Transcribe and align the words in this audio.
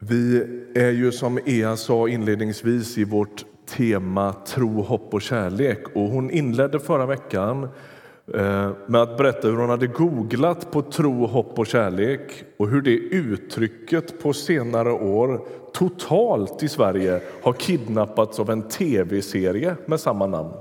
Vi 0.00 0.46
är 0.74 0.90
ju 0.90 1.12
som 1.12 1.38
Ea 1.46 1.76
sa 1.76 2.08
inledningsvis 2.08 2.98
i 2.98 3.04
vårt 3.04 3.44
tema 3.76 4.32
tro, 4.32 4.82
hopp 4.82 5.14
och 5.14 5.22
kärlek. 5.22 5.78
Och 5.94 6.02
hon 6.02 6.30
inledde 6.30 6.80
förra 6.80 7.06
veckan 7.06 7.68
eh, 8.34 8.70
med 8.86 9.02
att 9.02 9.16
berätta 9.16 9.48
hur 9.48 9.56
hon 9.56 9.70
hade 9.70 9.86
googlat 9.86 10.70
på 10.70 10.82
tro, 10.82 11.26
hopp 11.26 11.58
och 11.58 11.66
kärlek 11.66 12.44
och 12.56 12.68
hur 12.68 12.82
det 12.82 12.90
uttrycket 12.90 14.22
på 14.22 14.32
senare 14.32 14.92
år 14.92 15.46
totalt 15.72 16.62
i 16.62 16.68
Sverige 16.68 17.20
har 17.42 17.52
kidnappats 17.52 18.40
av 18.40 18.50
en 18.50 18.68
tv-serie 18.68 19.76
med 19.86 20.00
samma 20.00 20.26
namn. 20.26 20.52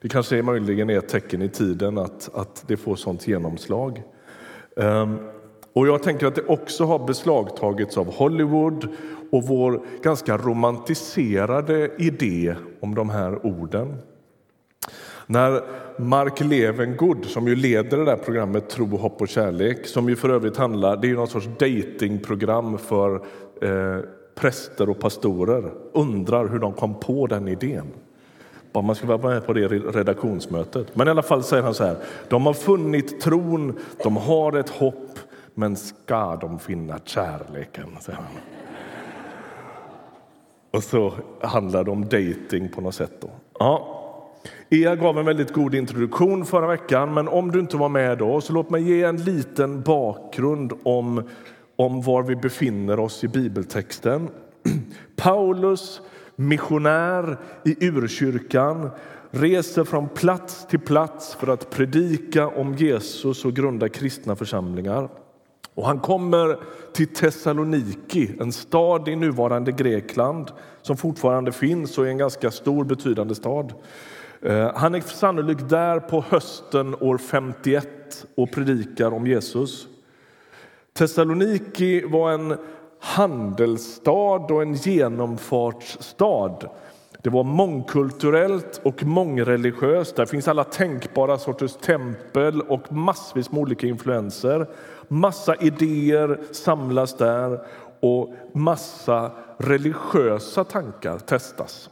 Det 0.00 0.08
kanske 0.08 0.38
är 0.38 0.42
möjligen 0.42 0.90
är 0.90 0.98
ett 0.98 1.08
tecken 1.08 1.42
i 1.42 1.48
tiden 1.48 1.98
att, 1.98 2.30
att 2.34 2.64
det 2.66 2.76
får 2.76 2.96
sånt 2.96 3.28
genomslag. 3.28 4.02
Ehm, 4.76 5.18
och 5.72 5.86
jag 5.86 6.02
tänker 6.02 6.26
att 6.26 6.34
det 6.34 6.46
också 6.46 6.84
har 6.84 6.98
beslagtagits 6.98 7.98
av 7.98 8.14
Hollywood 8.14 8.88
och 9.30 9.42
vår 9.44 9.80
ganska 10.02 10.36
romantiserade 10.36 11.90
idé 11.98 12.54
om 12.80 12.94
de 12.94 13.10
här 13.10 13.46
orden. 13.46 13.96
När 15.26 15.62
Mark 15.96 16.40
Levengood, 16.40 17.24
som 17.24 17.48
ju 17.48 17.56
leder 17.56 17.96
det 17.96 18.04
där 18.04 18.16
programmet 18.16 18.68
Tro, 18.68 18.96
hopp 18.96 19.20
och 19.20 19.28
kärlek 19.28 19.86
som 19.86 20.08
ju 20.08 20.16
för 20.16 20.28
övrigt 20.28 20.56
handlar, 20.56 20.96
det 20.96 21.10
är 21.10 21.14
någon 21.14 21.28
sorts 21.28 21.48
datingprogram 21.58 22.78
för 22.78 23.14
eh, 23.62 24.04
präster 24.34 24.90
och 24.90 24.98
pastorer, 24.98 25.72
undrar 25.92 26.48
hur 26.48 26.58
de 26.58 26.72
kom 26.72 27.00
på 27.00 27.26
den 27.26 27.48
idén. 27.48 27.86
Bara 28.72 28.84
man 28.84 28.96
ska 28.96 29.06
vara 29.06 29.34
med 29.34 29.46
på 29.46 29.52
det 29.52 29.68
redaktionsmötet. 29.68 30.96
Men 30.96 31.08
i 31.08 31.10
alla 31.10 31.22
fall 31.22 31.42
säger 31.42 31.62
han 31.62 31.74
så 31.74 31.84
här, 31.84 31.96
de 32.28 32.46
har 32.46 32.52
funnit 32.52 33.20
tron, 33.20 33.78
de 34.02 34.16
har 34.16 34.56
ett 34.56 34.70
hopp, 34.70 35.18
men 35.54 35.76
ska 35.76 36.36
de 36.36 36.58
finna 36.58 36.98
kärleken? 37.04 37.96
Säger 38.00 38.18
han. 38.18 38.26
Och 40.70 40.82
så 40.82 41.12
handlar 41.42 41.84
det 41.84 41.90
om 41.90 42.02
dating 42.04 42.68
på 42.68 42.80
något 42.80 42.94
sätt. 42.94 43.12
Då. 43.20 43.30
Ja. 43.58 43.96
Ea 44.70 44.96
gav 44.96 45.18
en 45.18 45.26
väldigt 45.26 45.52
god 45.52 45.74
introduktion 45.74 46.44
förra 46.44 46.66
veckan, 46.66 47.14
men 47.14 47.28
om 47.28 47.50
du 47.50 47.60
inte 47.60 47.76
var 47.76 47.88
med 47.88 48.18
då, 48.18 48.40
så 48.40 48.52
låt 48.52 48.70
mig 48.70 48.82
ge 48.82 49.02
en 49.02 49.16
liten 49.16 49.82
bakgrund 49.82 50.72
om, 50.82 51.22
om 51.76 52.02
var 52.02 52.22
vi 52.22 52.36
befinner 52.36 53.00
oss 53.00 53.24
i 53.24 53.28
bibeltexten. 53.28 54.28
Paulus, 55.16 56.00
missionär 56.36 57.38
i 57.64 57.86
urkyrkan, 57.86 58.90
reser 59.30 59.84
från 59.84 60.08
plats 60.08 60.66
till 60.66 60.80
plats 60.80 61.34
för 61.34 61.46
att 61.52 61.70
predika 61.70 62.48
om 62.48 62.74
Jesus 62.74 63.44
och 63.44 63.52
grunda 63.52 63.88
kristna 63.88 64.36
församlingar. 64.36 65.08
Och 65.80 65.86
han 65.86 66.00
kommer 66.00 66.58
till 66.92 67.14
Thessaloniki, 67.14 68.30
en 68.40 68.52
stad 68.52 69.08
i 69.08 69.16
nuvarande 69.16 69.72
Grekland 69.72 70.50
som 70.82 70.96
fortfarande 70.96 71.52
finns 71.52 71.98
och 71.98 72.06
är 72.06 72.10
en 72.10 72.18
ganska 72.18 72.50
stor 72.50 72.84
betydande 72.84 73.34
stad. 73.34 73.72
Eh, 74.42 74.70
han 74.74 74.94
är 74.94 75.00
sannolikt 75.00 75.68
där 75.68 76.00
på 76.00 76.24
hösten 76.28 76.94
år 76.94 77.18
51 77.18 78.26
och 78.36 78.52
predikar 78.52 79.14
om 79.14 79.26
Jesus. 79.26 79.88
Thessaloniki 80.92 82.04
var 82.06 82.32
en 82.32 82.56
handelsstad 83.00 84.54
och 84.54 84.62
en 84.62 84.74
genomfartsstad. 84.74 86.58
Det 87.22 87.30
var 87.30 87.44
mångkulturellt 87.44 88.80
och 88.84 89.04
mångreligiöst. 89.04 90.16
Där 90.16 90.26
finns 90.26 90.48
alla 90.48 90.64
tänkbara 90.64 91.38
sorters 91.38 91.76
tempel 91.76 92.60
och 92.60 92.92
massvis 92.92 93.52
med 93.52 93.60
olika 93.60 93.86
influenser. 93.86 94.66
Massa 95.08 95.54
idéer 95.54 96.40
samlas 96.50 97.16
där 97.16 97.60
och 98.00 98.34
massa 98.52 99.32
religiösa 99.58 100.64
tankar 100.64 101.18
testas. 101.18 101.90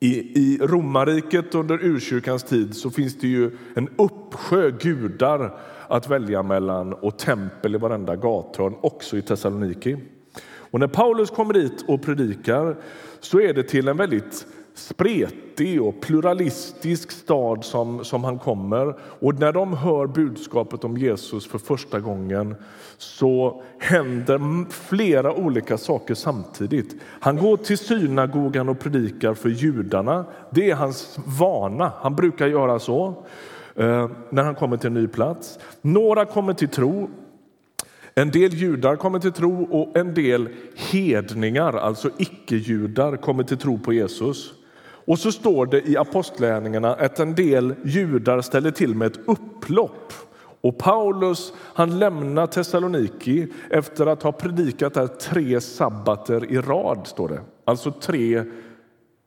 I, 0.00 0.08
I 0.40 0.58
romarriket 0.62 1.54
under 1.54 1.84
urkyrkans 1.84 2.42
tid 2.42 2.76
så 2.76 2.90
finns 2.90 3.18
det 3.18 3.28
ju 3.28 3.50
en 3.74 3.88
uppsjö 3.96 4.70
gudar 4.70 5.58
att 5.88 6.10
välja 6.10 6.42
mellan 6.42 6.92
och 6.92 7.18
tempel 7.18 7.74
i 7.74 7.78
varenda 7.78 8.16
gathörn, 8.16 8.74
också 8.80 9.16
i 9.16 9.22
Thessaloniki. 9.22 9.96
Och 10.70 10.80
när 10.80 10.88
Paulus 10.88 11.30
kommer 11.30 11.54
dit 11.54 11.84
och 11.88 12.02
predikar 12.02 12.76
så 13.26 13.40
är 13.40 13.54
det 13.54 13.62
till 13.62 13.88
en 13.88 13.96
väldigt 13.96 14.46
spretig 14.74 15.82
och 15.82 16.00
pluralistisk 16.00 17.10
stad 17.10 17.64
som, 17.64 18.04
som 18.04 18.24
han 18.24 18.38
kommer. 18.38 18.94
Och 19.00 19.38
när 19.38 19.52
de 19.52 19.72
hör 19.72 20.06
budskapet 20.06 20.84
om 20.84 20.96
Jesus 20.96 21.46
för 21.46 21.58
första 21.58 22.00
gången 22.00 22.54
så 22.98 23.62
händer 23.78 24.70
flera 24.72 25.34
olika 25.34 25.78
saker 25.78 26.14
samtidigt. 26.14 26.96
Han 27.02 27.36
går 27.36 27.56
till 27.56 27.78
synagogan 27.78 28.68
och 28.68 28.78
predikar 28.78 29.34
för 29.34 29.48
judarna. 29.48 30.24
Det 30.50 30.70
är 30.70 30.74
hans 30.74 31.18
vana. 31.24 31.92
Han 32.00 32.16
brukar 32.16 32.46
göra 32.46 32.78
så 32.78 33.24
eh, 33.74 34.10
när 34.30 34.42
han 34.42 34.54
kommer 34.54 34.76
till 34.76 34.86
en 34.86 34.94
ny 34.94 35.06
plats. 35.06 35.58
Några 35.82 36.24
kommer 36.24 36.52
till 36.52 36.68
tro 36.68 37.10
en 38.18 38.30
del 38.30 38.54
judar 38.54 38.96
kommer 38.96 39.18
till 39.18 39.32
tro 39.32 39.64
och 39.64 39.96
en 39.96 40.14
del 40.14 40.48
hedningar, 40.74 41.72
alltså 41.72 42.10
icke-judar, 42.18 43.16
kommer 43.16 43.42
till 43.42 43.58
tro 43.58 43.78
på 43.78 43.92
Jesus. 43.92 44.52
Och 44.78 45.18
så 45.18 45.32
står 45.32 45.66
det 45.66 45.88
i 45.88 45.96
Apostlagärningarna 45.96 46.94
att 46.94 47.20
en 47.20 47.34
del 47.34 47.74
judar 47.84 48.40
ställer 48.40 48.70
till 48.70 48.94
med 48.94 49.06
ett 49.06 49.20
upplopp. 49.26 50.12
Och 50.60 50.78
Paulus 50.78 51.52
han 51.74 51.98
lämnar 51.98 52.46
Thessaloniki 52.46 53.46
efter 53.70 54.06
att 54.06 54.22
ha 54.22 54.32
predikat 54.32 54.94
där 54.94 55.06
tre 55.06 55.60
sabbater 55.60 56.52
i 56.52 56.58
rad. 56.58 57.06
står 57.06 57.28
det. 57.28 57.40
Alltså 57.64 57.90
tre 57.90 58.44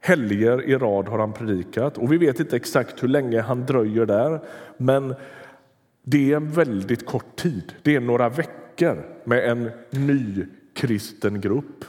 helger 0.02 0.70
i 0.70 0.76
rad 0.76 1.08
har 1.08 1.20
han 1.20 1.34
predikat. 1.34 1.98
Och 1.98 2.12
Vi 2.12 2.18
vet 2.18 2.40
inte 2.40 2.56
exakt 2.56 3.04
hur 3.04 3.08
länge 3.08 3.42
han 3.42 3.66
dröjer 3.66 4.06
där, 4.06 4.40
men 4.78 5.16
det 6.04 6.32
är 6.32 6.36
en 6.36 6.52
väldigt 6.52 7.06
kort 7.06 7.36
tid. 7.36 7.74
Det 7.84 7.96
är 7.96 8.00
några 8.00 8.30
veckor 8.30 8.59
med 9.24 9.50
en 9.50 9.72
ny 9.90 10.46
kristen 10.74 11.42
grupp 11.42 11.86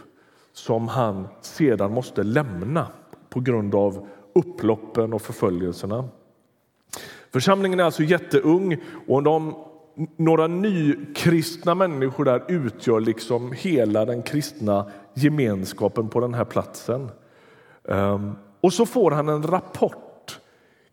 som 0.53 0.89
han 0.89 1.29
sedan 1.41 1.93
måste 1.93 2.23
lämna 2.23 2.87
på 3.29 3.41
grund 3.41 3.75
av 3.75 4.07
upploppen 4.33 5.13
och 5.13 5.23
förföljelserna. 5.23 6.09
Församlingen 7.33 7.81
är 7.81 7.85
alltså 7.85 8.03
jätteung 8.03 8.77
och 9.07 9.23
de, 9.23 9.55
några 10.17 10.47
nykristna 10.47 11.75
människor 11.75 12.25
där 12.25 12.43
utgör 12.49 13.01
liksom 13.01 13.53
hela 13.53 14.05
den 14.05 14.23
kristna 14.23 14.91
gemenskapen 15.15 16.09
på 16.09 16.21
den 16.21 16.35
här 16.35 16.45
platsen. 16.45 17.11
Ehm, 17.89 18.33
och 18.61 18.73
så 18.73 18.87
får 18.87 19.11
han 19.11 19.29
en 19.29 19.43
rapport 19.43 20.10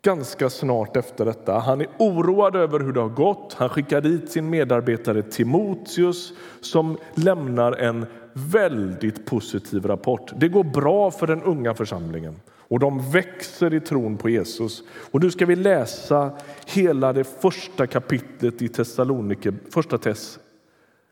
ganska 0.07 0.49
snart 0.49 0.97
efter 0.97 1.25
detta. 1.25 1.59
Han 1.59 1.81
är 1.81 1.87
oroad 1.97 2.55
över 2.55 2.79
hur 2.79 2.93
det 2.93 2.99
har 2.99 3.09
gått. 3.09 3.53
Han 3.53 3.69
skickar 3.69 4.01
dit 4.01 4.31
sin 4.31 4.49
medarbetare 4.49 5.23
Timoteus 5.23 6.33
som 6.61 6.97
lämnar 7.13 7.71
en 7.71 8.05
väldigt 8.33 9.25
positiv 9.25 9.85
rapport. 9.85 10.31
Det 10.35 10.47
går 10.47 10.63
bra 10.63 11.11
för 11.11 11.27
den 11.27 11.43
unga 11.43 11.73
församlingen 11.73 12.39
och 12.47 12.79
de 12.79 13.11
växer 13.11 13.73
i 13.73 13.79
tron 13.79 14.17
på 14.17 14.29
Jesus. 14.29 14.83
Och 15.11 15.23
nu 15.23 15.31
ska 15.31 15.45
vi 15.45 15.55
läsa 15.55 16.31
hela 16.65 17.13
det 17.13 17.23
första 17.23 17.87
kapitlet 17.87 18.61
i 18.61 18.69
Thessalonike, 18.69 19.53
första 19.69 19.97
Tess 19.97 20.39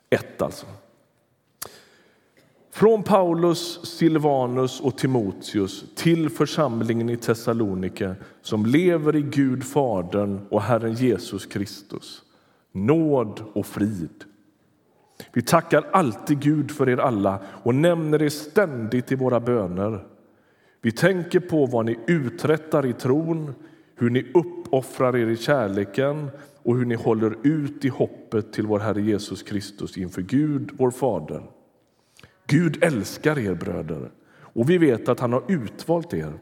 1 0.09 0.41
alltså. 0.41 0.65
Från 2.75 3.03
Paulus, 3.03 3.85
Silvanus 3.85 4.79
och 4.81 4.97
Timoteus 4.97 5.85
till 5.95 6.29
församlingen 6.29 7.09
i 7.09 7.17
Thessalonike 7.17 8.15
som 8.41 8.65
lever 8.65 9.15
i 9.15 9.21
Gud 9.21 9.63
Fadern 9.63 10.39
och 10.49 10.61
Herren 10.61 10.93
Jesus 10.93 11.45
Kristus. 11.45 12.21
Nåd 12.71 13.41
och 13.53 13.65
frid. 13.65 14.23
Vi 15.33 15.41
tackar 15.41 15.87
alltid 15.91 16.39
Gud 16.39 16.71
för 16.71 16.89
er 16.89 16.97
alla 16.97 17.39
och 17.63 17.75
nämner 17.75 18.21
er 18.21 18.29
ständigt 18.29 19.11
i 19.11 19.15
våra 19.15 19.39
böner. 19.39 20.05
Vi 20.81 20.91
tänker 20.91 21.39
på 21.39 21.65
vad 21.65 21.85
ni 21.85 21.99
uträttar 22.07 22.85
i 22.85 22.93
tron, 22.93 23.53
hur 23.95 24.09
ni 24.09 24.31
uppoffrar 24.33 25.15
er 25.15 25.27
i 25.27 25.37
kärleken 25.37 26.29
och 26.63 26.77
hur 26.77 26.85
ni 26.85 26.95
håller 26.95 27.35
ut 27.43 27.85
i 27.85 27.89
hoppet 27.89 28.53
till 28.53 28.67
vår 28.67 28.79
Herre 28.79 29.01
Jesus 29.01 29.43
Kristus 29.43 29.97
inför 29.97 30.21
Gud, 30.21 30.71
vår 30.77 30.91
Fader. 30.91 31.54
Gud 32.47 32.83
älskar 32.83 33.39
er 33.39 33.53
bröder 33.53 34.11
och 34.37 34.69
vi 34.69 34.77
vet 34.77 35.09
att 35.09 35.19
han 35.19 35.33
har 35.33 35.43
utvalt 35.47 36.13
er. 36.13 36.33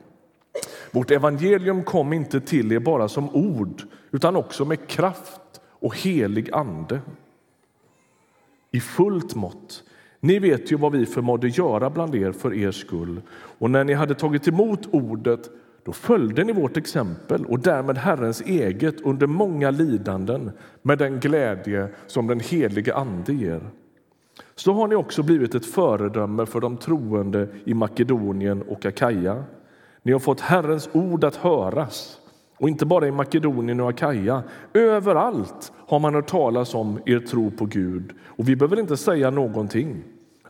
Vårt 0.92 1.12
evangelium 1.12 1.84
kom 1.84 2.14
inte 2.14 2.42
till 2.42 2.72
er 2.72 2.80
bara 2.80 3.08
som 3.08 3.36
ord 3.36 3.82
utan 4.12 4.36
också 4.36 4.66
med 4.66 4.88
kraft 4.88 5.62
och 5.70 5.98
helig 5.98 6.50
ande 6.54 7.02
i 8.72 8.80
fullt 8.80 9.36
mått. 9.36 9.84
Ni 10.20 10.40
vet 10.40 10.72
ju 10.72 10.78
vad 10.78 10.92
vi 10.92 11.06
förmådde 11.06 11.48
göra 11.48 11.90
bland 11.90 12.16
er 12.16 12.32
för 12.32 12.54
er 12.54 12.72
skull 12.72 13.22
och 13.32 13.72
när 13.72 13.84
ni 13.84 13.94
hade 13.94 14.16
tagit 14.16 14.48
emot 14.48 14.88
ordet 14.92 15.50
då 15.86 15.92
följde 15.92 16.44
ni 16.44 16.54
vårt 16.54 16.78
exempel 16.78 17.46
och 17.46 17.60
därmed 17.60 17.98
Herrens 17.98 18.42
eget 18.42 19.02
under 19.02 19.28
många 19.28 19.72
lidanden 19.72 20.52
med 20.82 20.98
den 20.98 21.20
glädje 21.20 21.88
som 22.08 22.28
den 22.28 22.40
helige 22.40 22.96
Ande 22.96 23.34
ger 23.34 23.62
så 24.56 24.74
har 24.74 24.88
ni 24.88 24.96
också 24.96 25.24
blivit 25.24 25.56
ett 25.56 25.66
föredöme 25.66 26.46
för 26.46 26.62
de 26.62 26.78
troende 26.78 27.48
i 27.66 27.74
Makedonien 27.74 28.62
och 28.62 28.86
Akaja. 28.86 29.44
Ni 30.04 30.12
har 30.12 30.20
fått 30.20 30.40
Herrens 30.42 30.90
ord 30.94 31.24
att 31.24 31.36
höras, 31.36 32.18
och 32.58 32.70
inte 32.70 32.86
bara 32.86 33.08
i 33.08 33.12
Makedonien 33.12 33.80
och 33.80 33.90
Akaja. 33.90 34.44
Överallt 34.74 35.72
har 35.88 36.00
man 36.00 36.16
hört 36.16 36.28
talas 36.28 36.76
om 36.76 37.00
er 37.06 37.20
tro 37.20 37.52
på 37.52 37.66
Gud, 37.66 38.14
och 38.26 38.50
vi 38.50 38.56
behöver 38.56 38.80
inte 38.80 38.98
säga 38.98 39.30
någonting. 39.30 40.04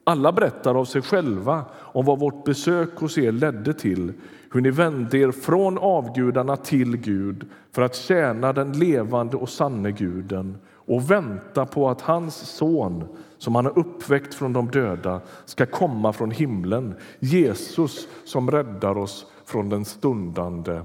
Alla 0.03 0.31
berättar 0.31 0.75
av 0.75 0.85
sig 0.85 1.01
själva 1.01 1.65
om 1.73 2.05
vad 2.05 2.19
vårt 2.19 2.43
besök 2.43 2.95
hos 2.95 3.17
er 3.17 3.31
ledde 3.31 3.73
till, 3.73 4.13
hur 4.51 4.61
ni 4.61 4.71
vände 4.71 5.17
er 5.17 5.31
från 5.31 5.77
avgudarna 5.77 6.57
till 6.57 6.97
Gud 6.97 7.45
för 7.71 7.81
att 7.81 7.95
tjäna 7.95 8.53
den 8.53 8.71
levande 8.71 9.37
och 9.37 9.49
sanne 9.49 9.91
guden 9.91 10.57
och 10.85 11.11
vänta 11.11 11.65
på 11.65 11.89
att 11.89 12.01
hans 12.01 12.35
son, 12.35 13.03
som 13.37 13.55
han 13.55 13.65
har 13.65 13.79
uppväckt 13.79 14.33
från 14.33 14.53
de 14.53 14.71
döda, 14.71 15.21
ska 15.45 15.65
komma 15.65 16.13
från 16.13 16.31
himlen, 16.31 16.95
Jesus 17.19 18.07
som 18.25 18.51
räddar 18.51 18.97
oss 18.97 19.25
från 19.45 19.69
den 19.69 19.85
stundande 19.85 20.81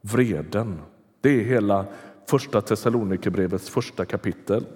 vreden. 0.00 0.80
Det 1.20 1.40
är 1.40 1.44
hela 1.44 1.86
första 2.26 2.60
Thessalonikerbrevets 2.60 3.70
första 3.70 4.04
kapitel. 4.04 4.66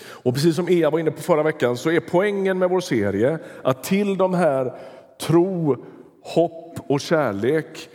Och 0.00 0.34
precis 0.34 0.56
som 0.56 0.68
Ea 0.68 0.90
var 0.90 0.98
inne 0.98 1.10
på 1.10 1.22
förra 1.22 1.42
veckan 1.42 1.76
så 1.76 1.90
är 1.90 2.00
poängen 2.00 2.58
med 2.58 2.70
vår 2.70 2.80
serie 2.80 3.38
att 3.62 3.84
till 3.84 4.16
de 4.16 4.34
här 4.34 4.72
tro, 5.20 5.76
hopp 6.22 6.78
och 6.86 7.00
kärlek 7.00 7.88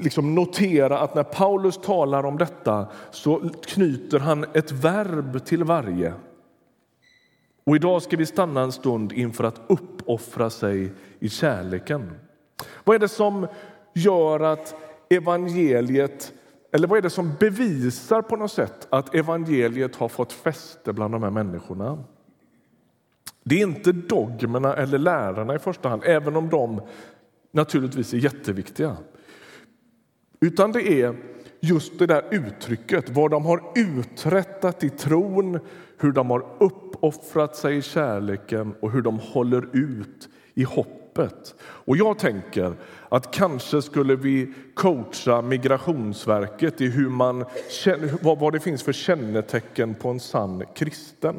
liksom 0.00 0.34
notera 0.34 0.98
att 0.98 1.14
när 1.14 1.22
Paulus 1.22 1.76
talar 1.76 2.26
om 2.26 2.38
detta 2.38 2.86
så 3.10 3.50
knyter 3.62 4.18
han 4.18 4.44
ett 4.52 4.72
verb 4.72 5.44
till 5.44 5.64
varje. 5.64 6.14
Och 7.64 7.76
idag 7.76 8.02
ska 8.02 8.16
vi 8.16 8.26
stanna 8.26 8.60
en 8.60 8.72
stund 8.72 9.12
inför 9.12 9.44
att 9.44 9.60
uppoffra 9.66 10.50
sig 10.50 10.92
i 11.18 11.28
kärleken. 11.28 12.12
Vad 12.84 12.96
är 12.96 13.00
det 13.00 13.08
som 13.08 13.46
gör 13.94 14.40
att 14.40 14.74
evangeliet 15.10 16.32
eller 16.72 16.88
vad 16.88 16.98
är 16.98 17.02
det 17.02 17.10
som 17.10 17.32
bevisar 17.40 18.22
på 18.22 18.36
något 18.36 18.52
sätt 18.52 18.86
att 18.90 19.14
evangeliet 19.14 19.96
har 19.96 20.08
fått 20.08 20.32
fäste 20.32 20.92
bland 20.92 21.14
de 21.14 21.22
här 21.22 21.30
människorna? 21.30 22.04
Det 23.44 23.54
är 23.54 23.62
inte 23.62 23.92
dogmerna 23.92 24.74
eller 24.74 24.98
lärarna 24.98 25.54
i 25.54 25.58
första 25.58 25.88
hand, 25.88 26.02
även 26.04 26.36
om 26.36 26.48
de 26.48 26.80
naturligtvis 27.50 28.12
är 28.12 28.18
jätteviktiga. 28.18 28.96
Utan 30.44 30.72
det 30.72 31.02
är 31.02 31.16
just 31.60 31.98
det 31.98 32.06
där 32.06 32.24
uttrycket, 32.30 33.10
vad 33.10 33.30
de 33.30 33.44
har 33.44 33.62
uträttat 33.74 34.84
i 34.84 34.90
tron, 34.90 35.58
hur 35.98 36.12
de 36.12 36.30
har 36.30 36.46
uppoffrat 36.60 37.56
sig 37.56 37.76
i 37.76 37.82
kärleken 37.82 38.74
och 38.80 38.90
hur 38.90 39.02
de 39.02 39.18
håller 39.18 39.76
ut 39.76 40.28
i 40.54 40.62
hoppet. 40.64 41.54
Och 41.60 41.96
jag 41.96 42.18
tänker 42.18 42.74
att 43.08 43.30
kanske 43.30 43.82
skulle 43.82 44.16
vi 44.16 44.52
coacha 44.74 45.42
Migrationsverket 45.42 46.80
i 46.80 46.88
hur 46.88 47.08
man, 47.08 47.44
vad 48.22 48.52
det 48.52 48.60
finns 48.60 48.82
för 48.82 48.92
kännetecken 48.92 49.94
på 49.94 50.08
en 50.08 50.20
sann 50.20 50.62
kristen. 50.74 51.36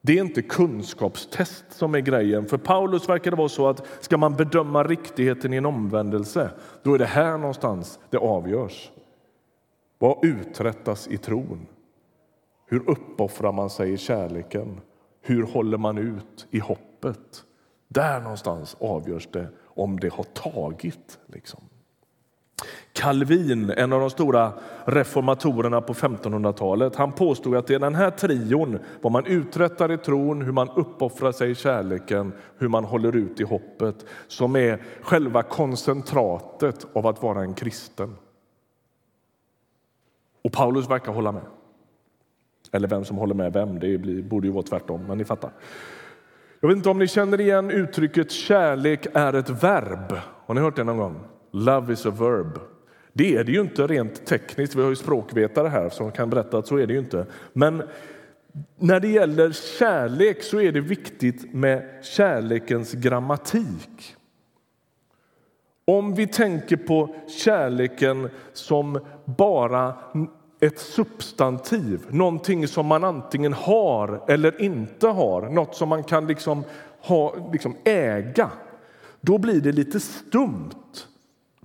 Det 0.00 0.18
är 0.18 0.24
inte 0.24 0.42
kunskapstest 0.42 1.64
som 1.68 1.94
är 1.94 2.00
grejen. 2.00 2.46
För 2.46 2.58
Paulus 2.58 3.08
verkar 3.08 3.30
det 3.30 3.36
vara 3.36 3.48
så 3.48 3.68
att 3.68 3.86
ska 4.00 4.16
man 4.16 4.36
bedöma 4.36 4.84
riktigheten 4.84 5.54
i 5.54 5.56
en 5.56 5.66
omvändelse, 5.66 6.50
då 6.82 6.94
är 6.94 6.98
det 6.98 7.04
här 7.04 7.38
någonstans 7.38 7.98
det 8.10 8.18
avgörs. 8.18 8.90
Vad 9.98 10.24
uträttas 10.24 11.08
i 11.08 11.18
tron? 11.18 11.66
Hur 12.66 12.90
uppoffrar 12.90 13.52
man 13.52 13.70
sig 13.70 13.92
i 13.92 13.96
kärleken? 13.96 14.80
Hur 15.20 15.42
håller 15.42 15.78
man 15.78 15.98
ut 15.98 16.46
i 16.50 16.58
hoppet? 16.58 17.44
Där 17.88 18.20
någonstans 18.20 18.76
avgörs 18.80 19.28
det 19.32 19.48
om 19.64 20.00
det 20.00 20.12
har 20.12 20.24
tagit. 20.24 21.18
Liksom. 21.26 21.67
Calvin, 22.98 23.70
en 23.70 23.92
av 23.92 24.00
de 24.00 24.10
stora 24.10 24.52
reformatorerna 24.84 25.80
på 25.80 25.92
1500-talet, 25.92 26.96
han 26.96 27.12
påstod 27.12 27.56
att 27.56 27.66
det 27.66 27.74
är 27.74 27.78
den 27.78 27.94
här 27.94 28.10
trion, 28.10 28.78
vad 29.00 29.12
man 29.12 29.26
uträttar 29.26 29.92
i 29.92 29.98
tron, 29.98 30.42
hur 30.42 30.52
man 30.52 30.68
uppoffrar 30.76 31.32
sig 31.32 31.50
i 31.50 31.54
kärleken, 31.54 32.32
hur 32.56 32.68
man 32.68 32.84
håller 32.84 33.16
ut 33.16 33.40
i 33.40 33.44
hoppet, 33.44 34.06
som 34.26 34.56
är 34.56 34.82
själva 35.02 35.42
koncentratet 35.42 36.86
av 36.92 37.06
att 37.06 37.22
vara 37.22 37.40
en 37.40 37.54
kristen. 37.54 38.16
Och 40.44 40.52
Paulus 40.52 40.90
verkar 40.90 41.12
hålla 41.12 41.32
med. 41.32 41.46
Eller 42.72 42.88
vem 42.88 43.04
som 43.04 43.16
håller 43.16 43.34
med 43.34 43.52
vem, 43.52 43.78
det 43.78 43.98
borde 44.22 44.46
ju 44.46 44.52
vara 44.52 44.62
tvärtom, 44.62 45.04
men 45.06 45.18
ni 45.18 45.24
fattar. 45.24 45.50
Jag 46.60 46.68
vet 46.68 46.76
inte 46.76 46.90
om 46.90 46.98
ni 46.98 47.08
känner 47.08 47.40
igen 47.40 47.70
uttrycket 47.70 48.30
kärlek 48.30 49.06
är 49.14 49.32
ett 49.32 49.50
verb. 49.50 50.18
Har 50.46 50.54
ni 50.54 50.60
hört 50.60 50.76
det 50.76 50.84
någon 50.84 50.98
gång? 50.98 51.20
Love 51.50 51.92
is 51.92 52.06
a 52.06 52.10
verb. 52.10 52.58
Det 53.12 53.36
är 53.36 53.44
det 53.44 53.52
ju 53.52 53.60
inte 53.60 53.86
rent 53.86 54.26
tekniskt. 54.26 54.74
Vi 54.74 54.82
har 54.82 54.88
ju 54.88 54.96
språkvetare 54.96 55.68
här 55.68 55.88
som 55.88 56.12
kan 56.12 56.30
berätta 56.30 56.58
att 56.58 56.66
så 56.66 56.76
är 56.76 56.86
det 56.86 56.92
ju 56.92 56.98
inte. 56.98 57.26
Men 57.52 57.82
när 58.78 59.00
det 59.00 59.08
gäller 59.08 59.52
kärlek 59.78 60.42
så 60.42 60.60
är 60.60 60.72
det 60.72 60.80
viktigt 60.80 61.54
med 61.54 61.82
kärlekens 62.02 62.92
grammatik. 62.92 64.16
Om 65.84 66.14
vi 66.14 66.26
tänker 66.26 66.76
på 66.76 67.14
kärleken 67.44 68.30
som 68.52 69.00
bara 69.24 69.94
ett 70.60 70.78
substantiv, 70.78 72.00
någonting 72.08 72.68
som 72.68 72.86
man 72.86 73.04
antingen 73.04 73.52
har 73.52 74.24
eller 74.28 74.62
inte 74.62 75.06
har, 75.06 75.42
något 75.42 75.74
som 75.74 75.88
man 75.88 76.04
kan 76.04 76.26
liksom 76.26 76.64
ha, 77.00 77.50
liksom 77.52 77.76
äga, 77.84 78.50
då 79.20 79.38
blir 79.38 79.60
det 79.60 79.72
lite 79.72 80.00
stumt. 80.00 80.70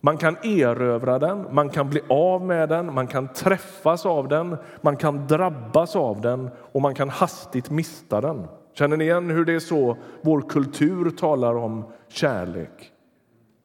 Man 0.05 0.17
kan 0.17 0.37
erövra 0.43 1.19
den, 1.19 1.47
man 1.51 1.69
kan 1.69 1.89
bli 1.89 2.01
av 2.09 2.45
med 2.45 2.69
den, 2.69 2.93
man 2.93 3.07
kan 3.07 3.27
träffas 3.27 4.05
av 4.05 4.27
den, 4.27 4.57
man 4.81 4.97
kan 4.97 5.27
drabbas 5.27 5.95
av 5.95 6.21
den 6.21 6.49
och 6.71 6.81
man 6.81 6.95
kan 6.95 7.09
hastigt 7.09 7.69
mista 7.69 8.21
den. 8.21 8.47
Känner 8.73 8.97
ni 8.97 9.03
igen 9.03 9.29
hur 9.29 9.45
det 9.45 9.53
är 9.53 9.59
så 9.59 9.97
vår 10.21 10.41
kultur 10.41 11.09
talar 11.09 11.55
om 11.55 11.83
kärlek? 12.07 12.91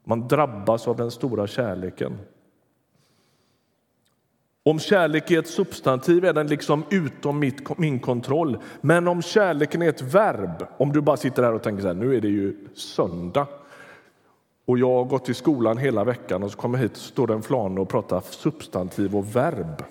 Man 0.04 0.28
drabbas 0.28 0.88
av 0.88 0.96
den 0.96 1.10
stora 1.10 1.46
kärleken. 1.46 2.18
Om 4.62 4.78
kärlek 4.78 5.30
är 5.30 5.38
ett 5.38 5.48
substantiv 5.48 6.24
är 6.24 6.32
den 6.32 6.46
liksom 6.46 6.84
utom 6.90 7.38
mitt, 7.38 7.78
min 7.78 8.00
kontroll. 8.00 8.58
Men 8.80 9.08
om 9.08 9.22
kärleken 9.22 9.82
är 9.82 9.88
ett 9.88 10.02
verb, 10.02 10.66
om 10.76 10.92
du 10.92 11.00
bara 11.00 11.16
sitter 11.16 11.42
här 11.42 11.52
och 11.52 11.62
tänker 11.62 11.82
så 11.82 11.88
här, 11.88 11.94
nu 11.94 12.16
är 12.16 12.20
det 12.20 12.28
ju 12.28 12.68
söndag 12.74 13.46
och 14.68 14.78
jag 14.78 14.94
har 14.94 15.04
gått 15.04 15.28
i 15.28 15.34
skolan 15.34 15.78
hela 15.78 16.04
veckan 16.04 16.42
och 16.42 16.50
så 16.50 16.58
kommer 16.58 16.78
hit 16.78 16.92
och 16.92 16.98
står 16.98 17.26
det 17.26 17.34
en 17.34 17.42
flan 17.42 17.78
och 17.78 17.88
pratar 17.88 18.20
substantiv 18.20 19.16
och 19.16 19.36
verb. 19.36 19.84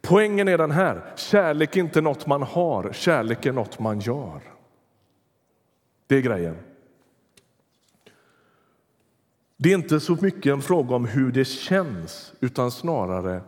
Poängen 0.00 0.48
är 0.48 0.58
den 0.58 0.70
här, 0.70 1.12
kärlek 1.16 1.76
är 1.76 1.80
inte 1.80 2.00
något 2.00 2.26
man 2.26 2.42
har, 2.42 2.92
kärlek 2.92 3.46
är 3.46 3.52
något 3.52 3.78
man 3.78 4.00
gör. 4.00 4.40
Det 6.06 6.16
är 6.16 6.20
grejen. 6.20 6.56
Det 9.56 9.70
är 9.70 9.74
inte 9.74 10.00
så 10.00 10.16
mycket 10.20 10.52
en 10.52 10.62
fråga 10.62 10.96
om 10.96 11.04
hur 11.04 11.32
det 11.32 11.44
känns, 11.44 12.32
utan 12.40 12.70
snarare 12.70 13.40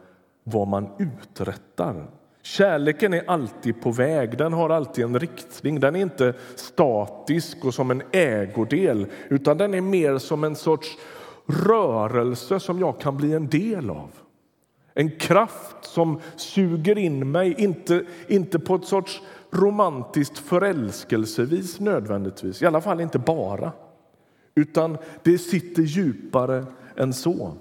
vad 0.45 0.69
man 0.69 0.89
uträttar. 0.99 2.07
Kärleken 2.43 3.15
är 3.15 3.31
alltid 3.31 3.81
på 3.81 3.91
väg, 3.91 4.39
den 4.39 4.53
har 4.53 4.71
alltid 4.71 5.05
en 5.05 5.21
riktning. 5.21 5.81
Den 5.81 5.97
är 5.97 6.01
inte 6.01 6.35
statisk 6.55 7.65
och 7.65 7.75
som 7.75 7.91
en 7.91 8.03
ägodel, 8.13 9.07
utan 9.29 9.59
den 9.59 9.75
är 9.75 9.81
mer 9.81 10.19
som 10.19 10.45
en 10.45 10.57
sorts 10.57 10.99
rörelse 11.47 12.61
som 12.61 12.79
jag 12.79 13.01
kan 13.01 13.17
bli 13.17 13.33
en 13.33 13.49
del 13.49 13.91
av. 13.91 14.11
En 14.95 15.11
kraft 15.11 15.77
som 15.81 16.21
suger 16.37 16.99
in 16.99 17.31
mig, 17.31 17.55
inte, 17.59 18.05
inte 18.29 18.59
på 18.59 18.75
ett 18.75 18.85
sorts 18.85 19.23
romantiskt 19.51 20.39
förälskelsevis 20.39 21.81
nödvändigtvis, 21.81 22.63
i 22.63 22.67
alla 22.67 22.81
fall 22.81 23.01
inte 23.01 23.19
bara. 23.19 23.73
Utan 24.55 24.99
det 25.23 25.39
sitter 25.39 25.83
djupare 25.83 26.67
än 26.97 27.13
så. 27.13 27.53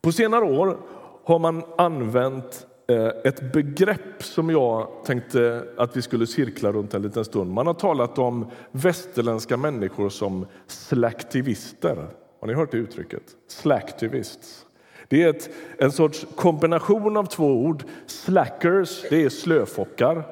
På 0.00 0.12
senare 0.12 0.44
år 0.44 0.78
har 1.26 1.38
man 1.38 1.62
använt 1.78 2.66
eh, 2.88 3.06
ett 3.24 3.52
begrepp 3.52 4.22
som 4.22 4.50
jag 4.50 4.88
tänkte 5.04 5.64
att 5.76 5.96
vi 5.96 6.02
skulle 6.02 6.26
cirkla 6.26 6.72
runt 6.72 6.94
en 6.94 7.02
liten 7.02 7.24
stund. 7.24 7.52
Man 7.52 7.66
har 7.66 7.74
talat 7.74 8.18
om 8.18 8.50
västerländska 8.70 9.56
människor 9.56 10.08
som 10.08 10.46
slacktivister. 10.66 11.96
Har 12.40 12.46
ni 12.46 12.54
hört 12.54 12.70
det 12.70 12.76
uttrycket? 12.76 13.22
Slacktivists. 13.48 14.66
Det 15.08 15.22
är 15.22 15.30
ett, 15.30 15.50
en 15.78 15.92
sorts 15.92 16.26
kombination 16.36 17.16
av 17.16 17.24
två 17.24 17.46
ord. 17.46 17.84
Slackers, 18.06 19.04
det 19.10 19.24
är 19.24 19.28
slöfockar, 19.28 20.24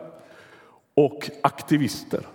och 0.95 1.31
aktivister. 1.43 2.27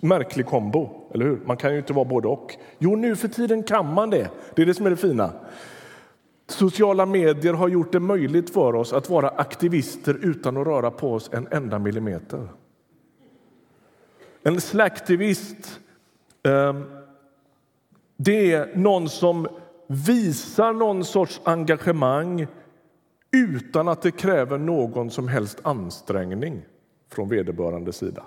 Märklig 0.00 0.46
kombo, 0.46 1.10
eller 1.14 1.24
hur? 1.24 1.40
Man 1.44 1.56
kan 1.56 1.72
ju 1.72 1.78
inte 1.78 1.92
vara 1.92 2.04
både 2.04 2.28
och. 2.28 2.56
Jo, 2.78 2.96
nu 2.96 3.16
för 3.16 3.28
tiden 3.28 3.62
kan 3.62 3.94
man 3.94 4.10
det. 4.10 4.30
Det 4.54 4.62
är 4.62 4.66
det 4.66 4.74
som 4.74 4.86
är 4.86 4.90
det 4.90 4.96
fina. 4.96 5.32
Sociala 6.46 7.06
medier 7.06 7.52
har 7.54 7.68
gjort 7.68 7.92
det 7.92 8.00
möjligt 8.00 8.50
för 8.50 8.74
oss 8.74 8.92
att 8.92 9.10
vara 9.10 9.28
aktivister 9.28 10.18
utan 10.22 10.56
att 10.56 10.66
röra 10.66 10.90
på 10.90 11.12
oss 11.12 11.30
en 11.32 11.48
enda 11.50 11.78
millimeter. 11.78 12.48
En 14.42 14.60
slacktivist 14.60 15.80
ehm, 16.42 16.84
det 18.16 18.52
är 18.52 18.76
någon 18.76 19.08
som 19.08 19.48
visar 19.86 20.72
någon 20.72 21.04
sorts 21.04 21.40
engagemang 21.44 22.46
utan 23.30 23.88
att 23.88 24.02
det 24.02 24.10
kräver 24.10 24.58
någon 24.58 25.10
som 25.10 25.28
helst 25.28 25.60
ansträngning 25.62 26.62
från 27.10 27.28
vederbörande 27.28 27.92
sida. 27.92 28.24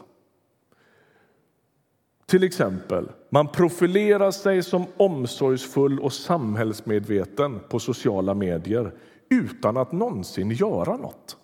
Till 2.26 2.44
exempel, 2.44 3.12
man 3.36 3.48
profilerar 3.48 4.32
sig 4.32 4.64
som 4.64 4.86
omsorgsfull 4.98 6.00
och 6.00 6.14
samhällsmedveten 6.14 7.60
på 7.70 7.80
sociala 7.80 8.34
medier 8.34 8.94
utan 9.30 9.78
att 9.78 9.92
någonsin 9.92 10.52
göra 10.52 10.98
något. 10.98 11.38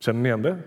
Känner 0.00 0.20
ni 0.20 0.28
igen 0.28 0.42
det? 0.42 0.58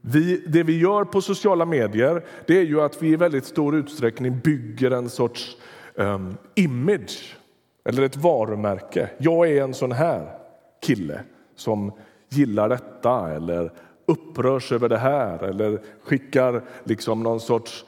Vi, 0.00 0.44
det 0.46 0.62
vi 0.62 0.80
gör 0.80 1.04
på 1.04 1.20
sociala 1.20 1.64
medier 1.64 2.24
det 2.46 2.58
är 2.58 2.62
ju 2.62 2.80
att 2.80 3.02
vi 3.02 3.08
i 3.08 3.16
väldigt 3.16 3.44
stor 3.44 3.76
utsträckning 3.76 4.38
bygger 4.38 4.90
en 4.90 5.08
sorts 5.08 5.56
um, 5.94 6.36
image 6.54 7.36
eller 7.84 8.02
ett 8.02 8.16
varumärke. 8.16 9.10
Jag 9.18 9.50
är 9.50 9.62
en 9.62 9.74
sån 9.74 9.92
här 9.92 10.38
kille 10.82 11.20
som 11.56 11.92
gillar 12.28 12.68
detta 12.68 13.30
eller 13.30 13.72
upprörs 14.06 14.72
över 14.72 14.88
det 14.88 14.98
här 14.98 15.42
eller 15.44 15.80
skickar 16.02 16.62
liksom 16.84 17.22
någon 17.22 17.40
sorts 17.40 17.84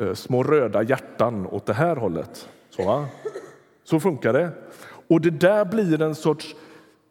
Eh, 0.00 0.14
små 0.14 0.42
röda 0.42 0.82
hjärtan 0.82 1.46
åt 1.46 1.66
det 1.66 1.74
här 1.74 1.96
hållet. 1.96 2.48
Så, 2.70 2.84
va? 2.84 3.06
Så 3.84 4.00
funkar 4.00 4.32
det. 4.32 4.50
Och 5.08 5.20
det 5.20 5.30
där 5.30 5.64
blir 5.64 6.02
en 6.02 6.14
sorts 6.14 6.54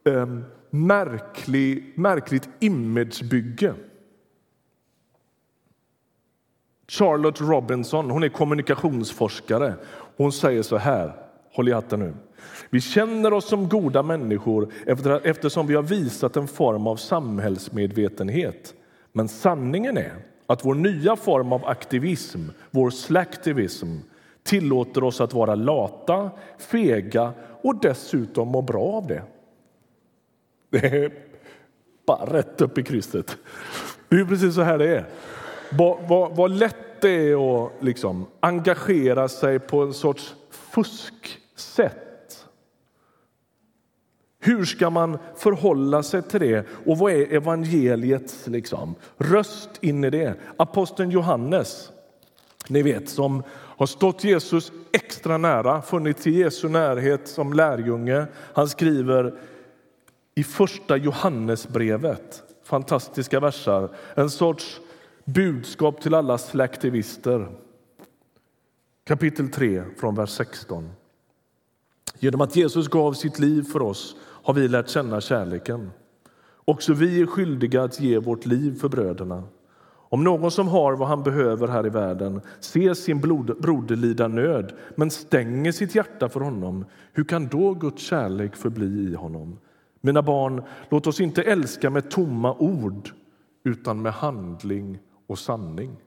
eh, 0.04 0.28
märklig, 0.70 1.94
märkligt 1.96 2.50
imagebygge. 2.60 3.74
Charlotte 6.88 7.42
Robinson 7.42 8.10
hon 8.10 8.24
är 8.24 8.30
kommunikationsforskare. 8.30 9.74
Hon 10.18 10.32
säger 10.32 10.62
så 10.62 10.78
här, 10.78 11.14
håll 11.52 11.70
i 11.70 11.72
hatten 11.72 12.00
nu. 12.00 12.14
Vi 12.70 12.82
känner 12.82 13.34
oss 13.34 13.48
som 13.48 13.70
goda 13.70 14.04
människor 14.04 14.74
eftersom 15.24 15.68
vi 15.68 15.76
har 15.76 15.84
visat 15.84 16.38
en 16.38 16.48
form 16.48 16.88
av 16.88 16.96
samhällsmedvetenhet. 16.96 18.74
Men 19.12 19.28
sanningen 19.28 19.98
är 19.98 20.14
att 20.50 20.66
vår 20.66 20.76
nya 20.76 21.16
form 21.16 21.54
av 21.54 21.66
aktivism, 21.66 22.40
vår 22.72 22.90
slacktivism 22.90 23.98
tillåter 24.44 25.04
oss 25.04 25.22
att 25.22 25.34
vara 25.34 25.56
lata, 25.56 26.32
fega 26.58 27.34
och 27.62 27.76
dessutom 27.82 28.48
må 28.48 28.62
bra 28.62 28.84
av 28.84 29.08
det. 29.08 29.24
Det 30.70 30.86
är 30.86 31.12
bara 32.06 32.34
rätt 32.34 32.62
upp 32.62 32.78
i 32.78 32.84
krysset. 32.84 33.38
Det 34.10 34.16
är 34.16 34.26
precis 34.26 34.56
så 34.56 34.62
här 34.62 34.78
det 34.78 34.98
är. 34.98 35.06
Vad, 35.72 35.98
vad, 36.08 36.36
vad 36.36 36.52
lätt 36.52 37.02
det 37.02 37.32
är 37.32 37.66
att 37.66 37.72
liksom 37.80 38.26
engagera 38.40 39.28
sig 39.28 39.60
på 39.60 39.82
en 39.82 39.94
sorts 39.94 40.36
fusksätt 40.50 42.09
hur 44.40 44.66
ska 44.66 44.90
man 44.90 45.18
förhålla 45.36 46.04
sig 46.04 46.22
till 46.22 46.40
det? 46.40 46.66
Och 46.86 46.98
vad 46.98 47.12
är 47.12 47.34
evangeliets 47.34 48.48
liksom, 48.48 48.96
röst 49.18 49.70
in 49.82 50.04
i 50.04 50.10
det? 50.10 50.36
Aposteln 50.58 51.12
Johannes, 51.12 51.92
ni 52.68 52.82
vet, 52.82 53.10
som 53.10 53.44
har 53.52 53.86
stått 53.86 54.24
Jesus 54.24 54.72
extra 54.92 55.38
nära, 55.38 55.82
funnits 55.82 56.28
i 56.28 56.32
Jesu 56.32 56.70
närhet 56.70 57.28
som 57.28 57.54
lärjunge. 57.54 58.26
Han 58.54 58.70
skriver 58.70 59.40
i 60.36 60.44
första 60.44 60.98
Johannesbrevet, 60.98 62.44
fantastiska 62.64 63.40
versar, 63.40 63.90
en 64.16 64.30
sorts 64.30 64.80
budskap 65.26 66.02
till 66.02 66.14
alla 66.14 66.38
släktivister. 66.38 67.48
Kapitel 69.04 69.50
3, 69.50 69.84
från 69.98 70.16
vers 70.16 70.30
16. 70.30 70.90
Genom 72.20 72.42
att 72.42 72.56
Jesus 72.56 72.88
gav 72.88 73.14
sitt 73.14 73.40
liv 73.40 73.64
för 73.64 73.82
oss 73.82 74.16
har 74.44 74.54
vi 74.54 74.68
lärt 74.68 74.90
känna 74.90 75.22
kärleken. 75.22 75.92
Också 76.66 76.94
vi 76.94 77.22
är 77.22 77.26
skyldiga 77.26 77.84
att 77.84 78.00
ge 78.00 78.20
vårt 78.20 78.46
liv 78.46 78.80
för 78.80 78.90
bröderna. 78.90 79.44
Om 80.12 80.24
någon 80.24 80.52
som 80.52 80.68
har 80.68 80.94
vad 80.94 81.08
han 81.08 81.24
behöver 81.24 81.68
här 81.68 81.86
i 81.86 81.90
världen 81.90 82.42
ser 82.60 82.94
sin 82.94 83.22
broder 83.22 83.96
lida 83.96 84.28
nöd 84.28 84.74
men 84.96 85.12
stänger 85.12 85.72
sitt 85.72 85.96
hjärta 85.96 86.30
för 86.30 86.40
honom, 86.40 86.86
hur 87.14 87.24
kan 87.24 87.48
då 87.48 87.74
Guds 87.74 88.02
kärlek 88.02 88.56
förbli 88.56 89.12
i 89.12 89.16
honom? 89.16 89.60
Mina 90.02 90.22
barn, 90.22 90.64
låt 90.90 91.08
oss 91.08 91.22
inte 91.22 91.44
älska 91.44 91.90
med 91.90 92.12
tomma 92.12 92.54
ord 92.54 93.10
utan 93.64 94.02
med 94.02 94.14
handling 94.14 95.00
och 95.28 95.40
sanning. 95.40 95.98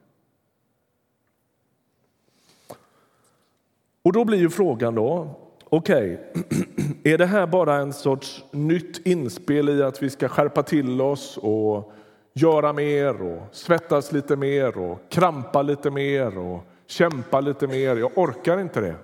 Och 4.02 4.12
då 4.12 4.24
blir 4.24 4.38
ju 4.38 4.50
frågan 4.50 4.94
då, 4.94 5.36
okej, 5.76 6.20
okay. 6.34 6.62
är 7.12 7.18
det 7.18 7.26
här 7.26 7.46
bara 7.46 7.76
en 7.76 7.92
sorts 7.92 8.44
nytt 8.50 9.06
inspel 9.06 9.68
i 9.68 9.82
att 9.82 10.02
vi 10.02 10.10
ska 10.10 10.28
skärpa 10.28 10.62
till 10.62 11.00
oss 11.00 11.38
och 11.42 11.92
göra 12.32 12.72
mer 12.72 13.22
och 13.22 13.42
svettas 13.52 14.12
lite 14.12 14.36
mer 14.36 14.78
och 14.78 14.98
krampa 15.08 15.62
lite 15.62 15.90
mer 15.90 16.38
och 16.38 16.64
kämpa 16.86 17.40
lite 17.40 17.66
mer? 17.66 17.96
Jag 17.96 18.18
orkar 18.18 18.60
inte 18.60 18.80
det. 18.80 18.94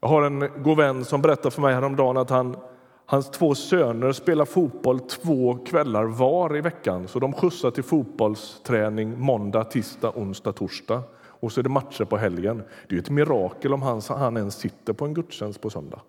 Jag 0.00 0.08
har 0.08 0.22
en 0.22 0.48
god 0.62 0.76
vän 0.76 1.04
som 1.04 1.22
berättade 1.22 1.50
för 1.50 1.62
mig 1.62 1.74
häromdagen 1.74 2.16
att 2.16 2.30
han, 2.30 2.56
hans 3.06 3.30
två 3.30 3.54
söner 3.54 4.12
spelar 4.12 4.44
fotboll 4.44 5.00
två 5.00 5.58
kvällar 5.66 6.04
var 6.04 6.56
i 6.56 6.60
veckan. 6.60 7.08
Så 7.08 7.18
de 7.18 7.32
skjutsar 7.32 7.70
till 7.70 7.84
fotbollsträning 7.84 9.20
måndag, 9.20 9.64
tisdag, 9.64 10.12
onsdag, 10.14 10.52
torsdag 10.52 11.02
och 11.40 11.52
så 11.52 11.60
är 11.60 11.62
det 11.62 11.68
matcher 11.68 12.04
på 12.04 12.16
helgen. 12.16 12.62
Det 12.88 12.94
är 12.94 12.98
ett 12.98 13.10
mirakel 13.10 13.72
om 13.72 13.82
han, 13.82 14.00
han 14.08 14.36
ens 14.36 14.56
sitter 14.56 14.92
på 14.92 15.04
en 15.04 15.14
gudstjänst 15.14 15.60
på 15.60 15.70
söndag. 15.70 16.00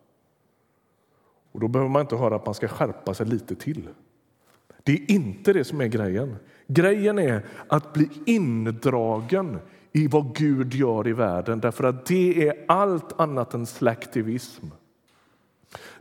Och 1.51 1.59
Då 1.59 1.67
behöver 1.67 1.89
man 1.89 2.01
inte 2.01 2.15
höra 2.15 2.35
att 2.35 2.45
man 2.45 2.55
ska 2.55 2.67
skärpa 2.67 3.13
sig 3.13 3.25
lite 3.25 3.55
till. 3.55 3.87
Det 4.83 4.91
är 4.91 5.11
inte 5.11 5.53
det 5.53 5.63
som 5.63 5.81
är 5.81 5.87
grejen. 5.87 6.35
Grejen 6.67 7.19
är 7.19 7.45
att 7.67 7.93
bli 7.93 8.09
indragen 8.25 9.59
i 9.91 10.07
vad 10.07 10.35
Gud 10.35 10.73
gör 10.73 11.07
i 11.07 11.13
världen 11.13 11.59
därför 11.59 11.83
att 11.83 12.05
det 12.05 12.47
är 12.47 12.65
allt 12.67 13.19
annat 13.19 13.53
än 13.53 13.65
slaktivism. 13.65 14.65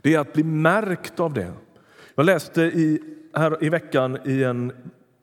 Det 0.01 0.15
är 0.15 0.19
att 0.19 0.33
bli 0.33 0.43
märkt 0.43 1.19
av 1.19 1.33
det. 1.33 1.53
Jag 2.15 2.25
läste 2.25 2.61
i, 2.61 3.01
här 3.33 3.63
i 3.63 3.69
veckan 3.69 4.17
i 4.25 4.43
en 4.43 4.71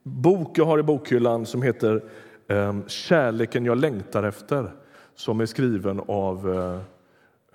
bok 0.03 0.59
jag 0.59 0.65
har 0.65 0.79
i 0.79 0.83
bokhyllan 0.83 1.47
som 1.47 1.63
heter 1.63 2.05
Ehm, 2.49 2.89
kärleken 2.89 3.65
jag 3.65 3.79
längtar 3.79 4.23
efter 4.23 4.73
som 5.15 5.41
är 5.41 5.47
skriven 5.47 6.01
av 6.09 6.55
eh, 6.55 6.81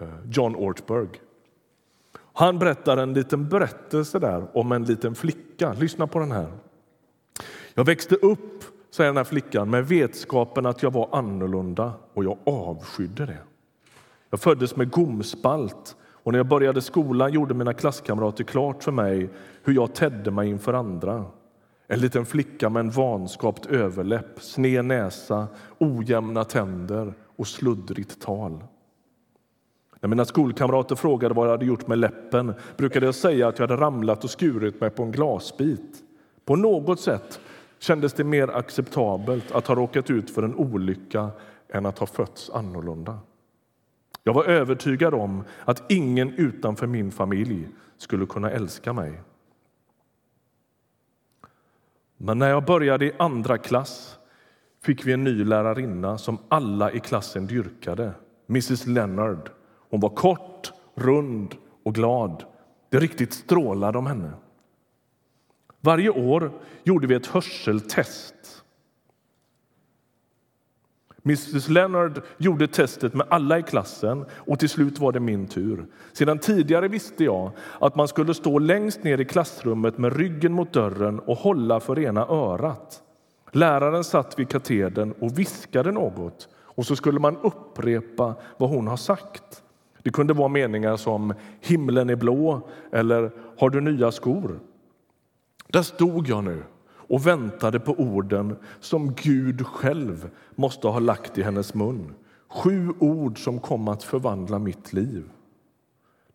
eh, 0.08 0.16
John 0.26 0.56
Ortberg. 0.56 1.10
Han 2.34 2.60
berättar 2.60 2.98
en 2.98 3.14
liten 3.14 3.50
berättelse 3.50 4.20
där 4.20 4.58
om 4.58 4.72
en 4.72 4.84
liten 4.84 5.16
flicka. 5.16 5.74
Lyssna 5.74 6.08
på 6.08 6.20
den 6.20 6.32
här. 6.32 6.52
Jag 7.74 7.86
växte 7.86 8.16
upp, 8.16 8.64
säger 8.92 9.10
den 9.10 9.18
här 9.18 9.24
flickan, 9.24 9.70
med 9.70 9.88
vetskapen 9.88 10.66
att 10.66 10.84
jag 10.84 10.94
var 10.94 11.10
annorlunda 11.12 11.94
och 12.14 12.24
jag 12.24 12.38
avskydde 12.44 13.26
det. 13.26 13.38
Jag 14.30 14.40
föddes 14.40 14.76
med 14.76 14.92
gomspalt 14.92 15.96
och 16.24 16.32
när 16.32 16.40
jag 16.40 16.48
började 16.48 16.82
skolan 16.82 17.34
gjorde 17.34 17.54
mina 17.54 17.74
klasskamrater 17.74 18.44
klart 18.44 18.84
för 18.84 18.92
mig 18.92 19.30
hur 19.64 19.74
jag 19.74 19.96
tedde 19.96 20.32
mig 20.32 20.50
inför 20.50 20.74
andra. 20.74 21.26
En 21.92 22.00
liten 22.00 22.26
flicka 22.26 22.70
med 22.70 22.80
en 22.80 22.90
vanskapt 22.90 23.66
överläpp, 23.66 24.42
sned 24.42 24.86
näsa, 24.86 25.48
ojämna 25.78 26.44
tänder 26.44 27.14
och 27.36 27.48
sluddrigt 27.48 28.22
tal. 28.22 28.64
När 30.00 30.10
mina 30.10 30.26
skolkamrater 30.26 30.96
frågade 30.96 31.34
vad 31.34 31.48
jag 31.48 31.52
hade 31.52 31.66
gjort 31.66 31.88
med 31.88 31.98
läppen 31.98 32.54
brukade 32.78 33.06
jag 33.06 33.16
säga 33.16 33.48
att 33.48 33.60
jag 33.60 33.68
hade 33.68 33.82
ramlat 33.82 34.24
och 34.24 34.30
skurit 34.30 34.82
mig 34.82 34.90
på 34.90 35.04
en 35.04 35.12
glasbit. 35.12 36.04
På 36.46 36.56
något 36.56 37.00
sätt 37.00 37.40
kändes 37.80 38.14
det 38.14 38.24
mer 38.24 38.48
acceptabelt 38.48 39.52
att 39.52 39.68
ha 39.68 39.76
råkat 39.76 40.10
ut 40.10 40.30
för 40.30 40.44
en 40.44 40.56
olycka 40.56 41.30
än 41.70 41.86
att 41.86 42.00
ha 42.00 42.08
fötts 42.08 42.50
annorlunda. 42.50 43.20
Jag 44.24 44.34
var 44.34 44.44
övertygad 44.44 45.14
om 45.14 45.44
att 45.66 45.92
ingen 45.92 46.34
utanför 46.34 46.88
min 46.88 47.12
familj 47.12 47.68
skulle 47.98 48.26
kunna 48.26 48.52
älska 48.52 48.94
mig. 48.94 49.22
Men 52.22 52.40
när 52.40 52.50
jag 52.50 52.66
började 52.66 53.06
i 53.06 53.12
andra 53.20 53.58
klass 53.58 54.20
fick 54.84 55.06
vi 55.06 55.14
en 55.14 55.24
ny 55.24 55.44
lärarinna 55.44 56.18
som 56.18 56.38
alla 56.48 56.92
i 56.92 57.00
klassen 57.00 57.48
dyrkade, 57.48 58.12
Mrs 58.50 58.88
Leonard. 58.88 59.50
Hon 59.90 60.00
var 60.00 60.10
kort, 60.10 60.74
rund 60.96 61.56
och 61.84 61.96
glad. 61.96 62.44
Det 62.90 63.00
riktigt 63.00 63.34
strålade 63.34 63.98
om 63.98 64.08
henne. 64.08 64.32
Varje 65.82 66.10
år 66.10 66.52
gjorde 66.84 67.08
vi 67.08 67.16
ett 67.16 67.28
hörseltest. 67.28 68.64
Mrs 71.24 71.70
Leonard 71.70 72.22
gjorde 72.38 72.68
testet 72.68 73.14
med 73.14 73.28
alla 73.30 73.60
i 73.60 73.64
klassen 73.64 74.26
och 74.32 74.60
till 74.60 74.70
slut 74.70 75.00
var 75.00 75.12
det 75.12 75.20
min 75.20 75.48
tur. 75.48 75.86
Sedan 76.14 76.40
tidigare 76.40 76.88
visste 76.88 77.24
jag 77.24 77.52
att 77.80 77.96
man 77.96 78.08
skulle 78.08 78.34
stå 78.34 78.60
längst 78.60 79.04
ner 79.04 79.22
i 79.22 79.26
klassrummet 79.26 79.98
med 79.98 80.18
ryggen 80.18 80.54
mot 80.54 80.74
dörren 80.74 81.20
och 81.20 81.38
hålla 81.38 81.80
för 81.80 82.00
ena 82.00 82.22
örat. 82.28 83.02
Läraren 83.52 84.04
satt 84.04 84.40
vid 84.40 84.50
katedern 84.50 85.14
och 85.20 85.40
viskade 85.40 85.92
något 85.92 86.48
och 86.58 86.86
så 86.86 86.96
skulle 86.96 87.20
man 87.20 87.38
upprepa 87.38 88.36
vad 88.58 88.70
hon 88.70 88.88
har 88.88 88.98
sagt. 88.98 89.64
Det 90.04 90.10
kunde 90.10 90.34
vara 90.34 90.48
meningar 90.48 90.98
som 90.98 91.34
himlen 91.60 92.10
är 92.10 92.16
blå 92.16 92.68
eller 92.92 93.32
har 93.58 93.70
du 93.70 93.82
nya 93.82 94.12
skor? 94.12 94.60
Där 95.68 95.82
stod 95.82 96.28
jag 96.28 96.44
nu 96.44 96.64
och 97.10 97.28
väntade 97.28 97.80
på 97.80 97.92
orden 97.92 98.56
som 98.80 99.14
Gud 99.14 99.68
själv 99.68 100.30
måste 100.56 100.88
ha 100.88 101.00
lagt 101.00 101.38
i 101.38 101.44
hennes 101.44 101.74
mun. 101.74 102.16
Sju 102.48 102.90
ord 103.00 103.44
som 103.44 103.60
kom 103.60 103.88
att 103.88 104.04
förvandla 104.04 104.60
mitt 104.60 104.94
liv. 104.94 105.30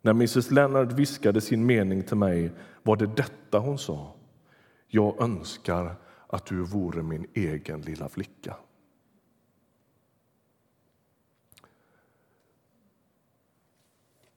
När 0.01 0.11
mrs 0.11 0.51
Leonard 0.51 0.91
viskade 0.91 1.41
sin 1.41 1.65
mening 1.65 2.03
till 2.03 2.17
mig 2.17 2.51
var 2.83 2.95
det 2.95 3.15
detta 3.15 3.59
hon 3.59 3.77
sa. 3.77 4.15
Jag 4.87 5.21
önskar 5.21 5.95
att 6.27 6.45
du 6.45 6.63
vore 6.63 7.03
min 7.03 7.27
egen 7.33 7.81
lilla 7.81 8.09
flicka. 8.09 8.55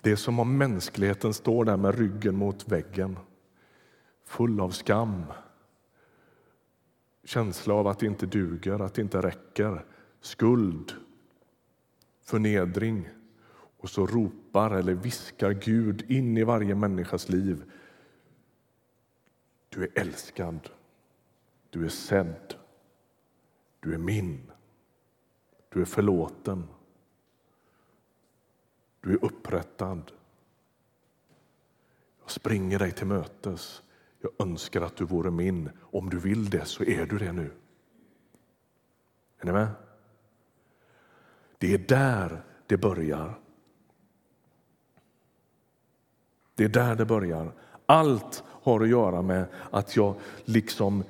Det 0.02 0.10
är 0.10 0.16
som 0.16 0.38
om 0.38 0.58
mänskligheten 0.58 1.34
står 1.34 1.64
där 1.64 1.76
med 1.76 1.98
ryggen 1.98 2.36
mot 2.36 2.68
väggen 2.68 3.18
full 4.24 4.60
av 4.60 4.70
skam 4.70 5.24
känsla 7.28 7.74
av 7.74 7.86
att 7.86 7.98
det 7.98 8.06
inte 8.06 8.26
duger, 8.26 8.80
att 8.80 8.94
det 8.94 9.02
inte 9.02 9.22
räcker, 9.22 9.84
skuld, 10.20 10.92
förnedring. 12.20 13.08
Och 13.80 13.90
så 13.90 14.06
ropar 14.06 14.70
eller 14.70 14.94
viskar 14.94 15.52
Gud 15.52 16.10
in 16.10 16.36
i 16.36 16.44
varje 16.44 16.74
människas 16.74 17.28
liv. 17.28 17.72
Du 19.68 19.82
är 19.82 19.90
älskad. 19.94 20.70
Du 21.70 21.84
är 21.84 21.88
sedd. 21.88 22.54
Du 23.80 23.94
är 23.94 23.98
min. 23.98 24.50
Du 25.68 25.80
är 25.80 25.84
förlåten. 25.84 26.68
Du 29.00 29.12
är 29.12 29.24
upprättad. 29.24 30.12
Jag 32.22 32.30
springer 32.30 32.78
dig 32.78 32.92
till 32.92 33.06
mötes. 33.06 33.82
Jag 34.20 34.30
önskar 34.38 34.80
att 34.80 34.96
du 34.96 35.04
vore 35.04 35.30
min. 35.30 35.70
Om 35.80 36.10
du 36.10 36.18
vill 36.18 36.50
det 36.50 36.64
så 36.64 36.84
är 36.84 37.06
du 37.06 37.18
det 37.18 37.32
nu. 37.32 37.50
Är 39.38 39.46
ni 39.46 39.52
med? 39.52 39.68
Det 41.58 41.74
är 41.74 41.78
där 41.78 42.42
det 42.66 42.76
börjar. 42.76 43.38
Det 46.54 46.64
är 46.64 46.68
där 46.68 46.94
det 46.94 47.04
börjar. 47.04 47.52
Allt 47.86 48.44
har 48.46 48.80
att 48.80 48.88
göra 48.88 49.22
med 49.22 49.46
att 49.70 49.96
jag 49.96 50.14
liksom... 50.44 51.04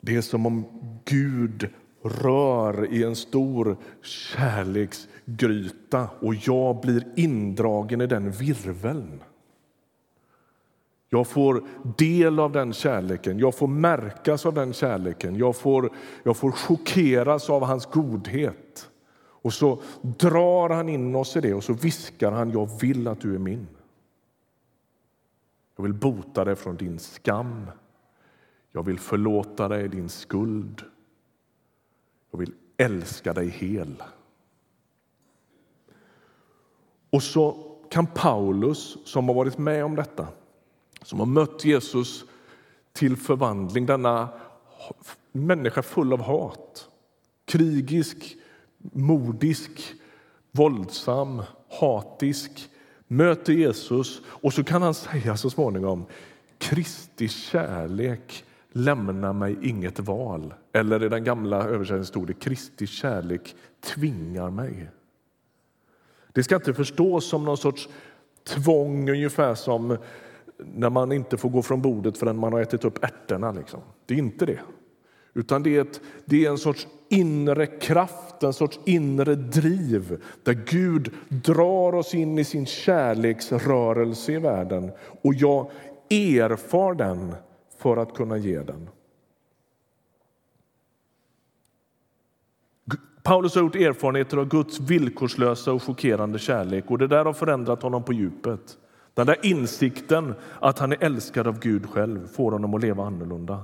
Det 0.00 0.16
är 0.16 0.22
som 0.22 0.46
om 0.46 0.64
Gud 1.04 1.68
rör 2.02 2.92
i 2.92 3.04
en 3.04 3.16
stor 3.16 3.76
kärleksgryta 4.02 6.08
och 6.20 6.34
jag 6.34 6.80
blir 6.80 7.04
indragen 7.16 8.00
i 8.00 8.06
den 8.06 8.30
virveln. 8.30 9.22
Jag 11.12 11.26
får 11.26 11.64
del 11.96 12.38
av 12.38 12.52
den 12.52 12.72
kärleken, 12.72 13.38
jag 13.38 13.54
får 13.54 13.66
märkas 13.66 14.46
av 14.46 14.54
den 14.54 14.72
kärleken. 14.72 15.36
Jag 15.36 15.56
får, 15.56 15.92
jag 16.22 16.36
får 16.36 16.52
chockeras 16.52 17.50
av 17.50 17.64
hans 17.64 17.86
godhet. 17.86 18.90
Och 19.42 19.52
så 19.52 19.82
drar 20.02 20.70
han 20.70 20.88
in 20.88 21.14
oss 21.14 21.36
i 21.36 21.40
det 21.40 21.54
och 21.54 21.64
så 21.64 21.72
viskar 21.72 22.32
han 22.32 22.50
jag 22.50 22.80
vill 22.80 23.08
att 23.08 23.20
du 23.20 23.34
är 23.34 23.38
min. 23.38 23.66
Jag 25.76 25.82
vill 25.82 25.94
bota 25.94 26.44
dig 26.44 26.56
från 26.56 26.76
din 26.76 26.98
skam. 26.98 27.70
Jag 28.72 28.82
vill 28.82 28.98
förlåta 28.98 29.68
dig 29.68 29.88
din 29.88 30.08
skuld. 30.08 30.82
Jag 32.30 32.38
vill 32.38 32.52
älska 32.76 33.32
dig 33.32 33.48
hel. 33.48 34.02
Och 37.10 37.22
så 37.22 37.56
kan 37.90 38.06
Paulus, 38.06 38.96
som 39.04 39.28
har 39.28 39.34
varit 39.34 39.58
med 39.58 39.84
om 39.84 39.96
detta 39.96 40.26
som 41.02 41.18
har 41.18 41.26
mött 41.26 41.64
Jesus 41.64 42.24
till 42.92 43.16
förvandling. 43.16 43.86
Denna 43.86 44.28
människa 45.32 45.82
full 45.82 46.12
av 46.12 46.22
hat. 46.22 46.88
Krigisk, 47.44 48.36
modisk, 48.92 49.94
våldsam, 50.52 51.42
hatisk 51.80 52.68
möter 53.06 53.52
Jesus 53.52 54.20
och 54.26 54.52
så 54.52 54.64
kan 54.64 54.82
han 54.82 54.94
säga 54.94 55.36
så 55.36 55.50
småningom 55.50 56.06
Kristi 56.58 57.28
kärlek 57.28 58.44
lämnar 58.72 59.32
mig 59.32 59.56
inget 59.62 59.98
val. 59.98 60.54
Eller 60.72 61.04
i 61.04 61.08
den 61.08 61.24
gamla 61.24 61.64
översättningen 61.64 62.06
stod 62.06 62.26
det 62.26 62.32
Kristi 62.32 62.86
kärlek 62.86 63.54
tvingar 63.80 64.50
mig. 64.50 64.90
Det 66.32 66.42
ska 66.42 66.54
inte 66.54 66.74
förstås 66.74 67.28
som 67.28 67.44
någon 67.44 67.56
sorts 67.56 67.88
tvång, 68.44 69.10
ungefär 69.10 69.54
som 69.54 69.98
när 70.74 70.90
man 70.90 71.12
inte 71.12 71.36
får 71.36 71.48
gå 71.48 71.62
från 71.62 71.82
bordet 71.82 72.18
förrän 72.18 72.38
man 72.38 72.52
har 72.52 72.60
ätit 72.60 72.84
upp 72.84 73.04
ärtorna. 73.04 73.52
Liksom. 73.52 73.80
Det 74.06 74.14
är 74.14 74.18
inte 74.18 74.46
det. 74.46 74.60
Utan 75.34 75.62
det 75.62 75.76
är, 75.76 75.80
ett, 75.80 76.00
det 76.24 76.46
är 76.46 76.50
en 76.50 76.58
sorts 76.58 76.88
inre 77.08 77.66
kraft, 77.66 78.42
en 78.42 78.52
sorts 78.52 78.80
inre 78.84 79.34
driv 79.34 80.22
där 80.42 80.52
Gud 80.66 81.14
drar 81.28 81.94
oss 81.94 82.14
in 82.14 82.38
i 82.38 82.44
sin 82.44 82.66
kärleksrörelse 82.66 84.32
i 84.32 84.38
världen 84.38 84.90
och 85.22 85.34
jag 85.34 85.70
erfar 86.10 86.94
den 86.94 87.34
för 87.78 87.96
att 87.96 88.14
kunna 88.14 88.36
ge 88.36 88.62
den. 88.62 88.88
Paulus 93.22 93.54
har 93.54 93.62
gjort 93.62 93.76
erfarenheter 93.76 94.36
av 94.36 94.48
Guds 94.48 94.80
villkorslösa 94.80 95.72
och 95.72 95.82
chockerande 95.82 96.38
kärlek 96.38 96.84
och 96.90 96.98
det 96.98 97.06
där 97.06 97.24
har 97.24 97.32
förändrat 97.32 97.82
honom 97.82 98.02
på 98.02 98.12
djupet. 98.12 98.78
Den 99.20 99.26
där 99.26 99.46
insikten 99.46 100.34
att 100.60 100.78
han 100.78 100.92
är 100.92 101.04
älskad 101.04 101.46
av 101.46 101.58
Gud 101.58 101.90
själv 101.90 102.26
får 102.26 102.52
honom 102.52 102.74
att 102.74 102.80
leva 102.80 103.04
annorlunda. 103.06 103.62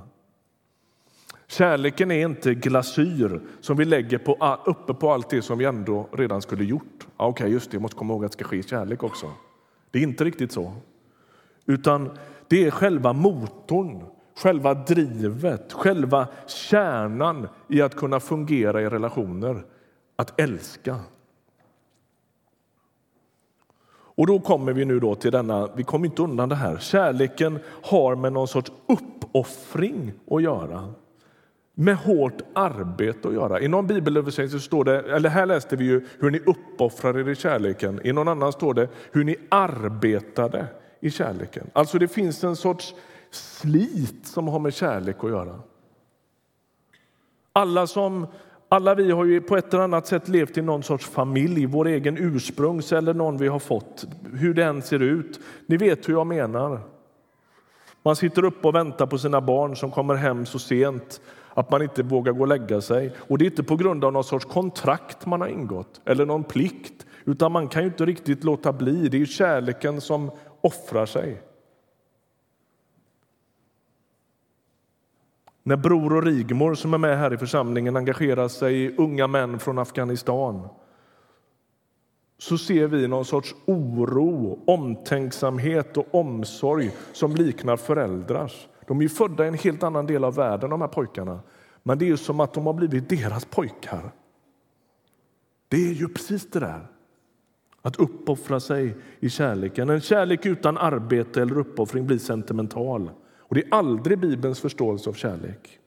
Kärleken 1.47 2.11
är 2.11 2.25
inte 2.25 2.53
glasyr 2.53 3.41
som 3.61 3.77
vi 3.77 3.85
lägger 3.85 4.17
på, 4.17 4.59
uppe 4.65 4.93
på 4.93 5.11
allt 5.11 5.29
det 5.29 5.41
som 5.41 5.57
vi 5.57 5.65
ändå 5.65 6.09
redan 6.11 6.41
skulle 6.41 6.63
gjort. 6.63 6.83
Ja, 6.99 7.07
Okej, 7.17 7.43
okay, 7.43 7.53
just 7.53 7.71
det, 7.71 7.75
jag 7.75 7.81
måste 7.81 7.97
komma 7.97 8.13
ihåg 8.13 8.25
att 8.25 8.31
det 8.31 8.35
ska 8.35 8.45
ske 8.45 8.63
kärlek 8.63 9.03
också. 9.03 9.31
Det 9.91 9.99
är 9.99 10.03
inte 10.03 10.23
riktigt 10.23 10.51
så. 10.51 10.73
Utan 11.65 12.17
det 12.47 12.65
är 12.65 12.71
själva 12.71 13.13
motorn, 13.13 14.03
själva 14.35 14.73
drivet, 14.73 15.73
själva 15.73 16.27
kärnan 16.47 17.47
i 17.67 17.81
att 17.81 17.95
kunna 17.95 18.19
fungera 18.19 18.81
i 18.81 18.89
relationer. 18.89 19.65
Att 20.15 20.39
älska. 20.39 20.99
Och 24.17 24.27
då 24.27 24.39
kommer 24.39 24.73
vi 24.73 24.85
nu 24.85 24.99
då 24.99 25.15
till 25.15 25.31
denna, 25.31 25.69
vi 25.75 25.83
kommer 25.83 26.05
inte 26.05 26.21
undan 26.21 26.49
det 26.49 26.55
här. 26.55 26.77
Kärleken 26.77 27.59
har 27.83 28.15
med 28.15 28.33
någon 28.33 28.47
sorts 28.47 28.71
uppoffring 28.87 30.13
att 30.31 30.43
göra. 30.43 30.93
Med 31.73 31.97
hårt 31.97 32.41
arbete 32.53 33.27
att 33.27 33.33
göra. 33.33 33.61
I 33.61 33.67
någon 33.67 33.87
bibelöversättning 33.87 34.59
står 34.59 34.83
det, 34.83 35.15
eller 35.15 35.29
här 35.29 35.45
läste 35.45 35.75
vi 35.75 35.85
ju 35.85 36.05
hur 36.19 36.31
ni 36.31 36.39
uppoffrar 36.39 37.19
er 37.19 37.29
i 37.29 37.35
kärleken. 37.35 38.01
I 38.03 38.13
någon 38.13 38.27
annan 38.27 38.51
står 38.51 38.73
det 38.73 38.89
hur 39.11 39.23
ni 39.23 39.35
arbetade 39.49 40.65
i 40.99 41.11
kärleken. 41.11 41.69
Alltså 41.73 41.99
det 41.99 42.07
finns 42.07 42.43
en 42.43 42.55
sorts 42.55 42.95
slit 43.31 44.27
som 44.27 44.47
har 44.47 44.59
med 44.59 44.73
kärlek 44.73 45.23
att 45.23 45.29
göra. 45.29 45.59
Alla 47.53 47.87
som 47.87 48.27
alla 48.69 48.95
vi 48.95 49.11
har 49.11 49.25
ju 49.25 49.41
på 49.41 49.57
ett 49.57 49.73
eller 49.73 49.83
annat 49.83 50.07
sätt 50.07 50.27
levt 50.27 50.57
i 50.57 50.61
någon 50.61 50.83
sorts 50.83 51.05
familj, 51.05 51.65
vår 51.65 51.87
egen 51.87 52.17
ursprungs 52.17 52.93
eller 52.93 53.13
någon 53.13 53.37
vi 53.37 53.47
har 53.47 53.59
fått, 53.59 54.05
hur 54.33 54.53
den 54.53 54.81
ser 54.81 54.99
ut. 54.99 55.39
Ni 55.65 55.77
vet 55.77 56.09
hur 56.09 56.13
jag 56.13 56.27
menar. 56.27 56.79
Man 58.03 58.15
sitter 58.15 58.45
uppe 58.45 58.67
och 58.67 58.75
väntar 58.75 59.05
på 59.05 59.17
sina 59.17 59.41
barn 59.41 59.75
som 59.75 59.91
kommer 59.91 60.15
hem 60.15 60.45
så 60.45 60.59
sent 60.59 61.21
att 61.53 61.71
man 61.71 61.81
inte 61.81 62.03
vågar 62.03 62.33
gå 62.33 62.41
och 62.41 62.47
lägga 62.47 62.81
sig. 62.81 63.13
Och 63.17 63.37
det 63.37 63.45
är 63.45 63.49
inte 63.49 63.63
på 63.63 63.75
grund 63.75 64.05
av 64.05 64.13
någon 64.13 64.23
sorts 64.23 64.45
kontrakt 64.45 65.25
man 65.25 65.41
har 65.41 65.47
ingått 65.47 66.01
eller 66.05 66.25
någon 66.25 66.43
plikt, 66.43 67.05
utan 67.25 67.51
man 67.51 67.67
kan 67.67 67.81
ju 67.81 67.87
inte 67.87 68.05
riktigt 68.05 68.43
låta 68.43 68.73
bli. 68.73 69.07
Det 69.09 69.21
är 69.21 69.25
kärleken 69.25 70.01
som 70.01 70.31
offrar 70.61 71.05
sig. 71.05 71.41
När 75.67 75.77
Bror 75.77 76.15
och 76.15 76.23
Rigmor 76.23 76.75
som 76.75 76.93
är 76.93 76.97
med 76.97 77.17
här 77.17 77.33
i 77.33 77.37
församlingen 77.37 77.95
engagerar 77.95 78.47
sig 78.47 78.83
i 78.83 78.95
unga 78.97 79.27
män 79.27 79.59
från 79.59 79.79
Afghanistan 79.79 80.69
så 82.37 82.57
ser 82.57 82.87
vi 82.87 83.07
någon 83.07 83.25
sorts 83.25 83.55
oro, 83.65 84.59
omtänksamhet 84.67 85.97
och 85.97 86.15
omsorg 86.15 86.91
som 87.13 87.35
liknar 87.35 87.77
föräldrars. 87.77 88.67
De 88.87 89.01
är 89.01 89.07
födda 89.07 89.45
i 89.45 89.47
en 89.47 89.53
helt 89.53 89.83
annan 89.83 90.05
del 90.05 90.23
av 90.23 90.35
världen, 90.35 90.69
de 90.69 90.81
här 90.81 90.87
pojkarna. 90.87 91.39
men 91.83 91.97
det 91.97 92.09
är 92.09 92.15
som 92.15 92.39
att 92.39 92.53
de 92.53 92.65
har 92.65 92.73
blivit 92.73 93.09
deras 93.09 93.45
pojkar. 93.45 94.11
Det 95.67 95.89
är 95.89 95.93
ju 95.93 96.07
precis 96.07 96.49
det 96.49 96.59
där. 96.59 96.87
Att 97.81 97.95
uppoffra 97.95 98.59
sig 98.59 98.97
i 99.19 99.29
kärleken. 99.29 99.89
En 99.89 100.01
kärlek 100.01 100.45
utan 100.45 100.77
arbete 100.77 101.41
eller 101.41 101.57
uppoffring 101.57 102.07
blir 102.07 102.17
sentimental. 102.17 103.11
Och 103.47 103.55
Det 103.55 103.61
är 103.61 103.73
aldrig 103.73 104.19
Bibelns 104.19 104.59
förståelse 104.59 105.09
av 105.09 105.13
kärlek. 105.13 105.79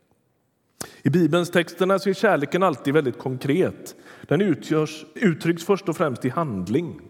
I 1.03 1.11
Bibelns 1.11 1.51
texterna 1.51 1.95
är 1.95 2.13
kärleken 2.13 2.63
alltid 2.63 2.95
väldigt 2.95 3.19
konkret. 3.19 3.97
Den 4.23 4.41
utgörs, 4.41 5.05
uttrycks 5.15 5.65
först 5.65 5.89
och 5.89 5.97
främst 5.97 6.25
i 6.25 6.29
handling. 6.29 7.01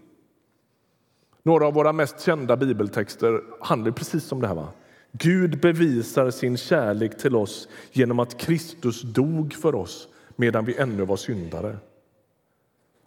Några 1.42 1.66
av 1.66 1.74
våra 1.74 1.92
mest 1.92 2.20
kända 2.20 2.56
bibeltexter 2.56 3.40
handlar 3.60 3.90
precis 3.90 4.32
om 4.32 4.40
det 4.40 4.48
här. 4.48 4.54
Va? 4.54 4.68
Gud 5.12 5.60
bevisar 5.60 6.30
sin 6.30 6.56
kärlek 6.56 7.18
till 7.18 7.36
oss 7.36 7.68
genom 7.92 8.18
att 8.18 8.38
Kristus 8.38 9.02
dog 9.02 9.54
för 9.54 9.74
oss 9.74 10.08
medan 10.36 10.64
vi 10.64 10.76
ännu 10.76 11.04
var 11.04 11.16
syndare. 11.16 11.76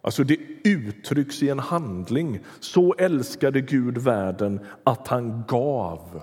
Alltså 0.00 0.24
det 0.24 0.38
uttrycks 0.64 1.42
i 1.42 1.48
en 1.48 1.58
handling. 1.58 2.40
Så 2.60 2.94
älskade 2.98 3.60
Gud 3.60 3.98
världen 3.98 4.60
att 4.84 5.08
han 5.08 5.44
gav 5.48 6.22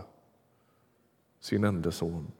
sin 1.41 1.63
enda 1.63 1.91
son. 1.91 2.31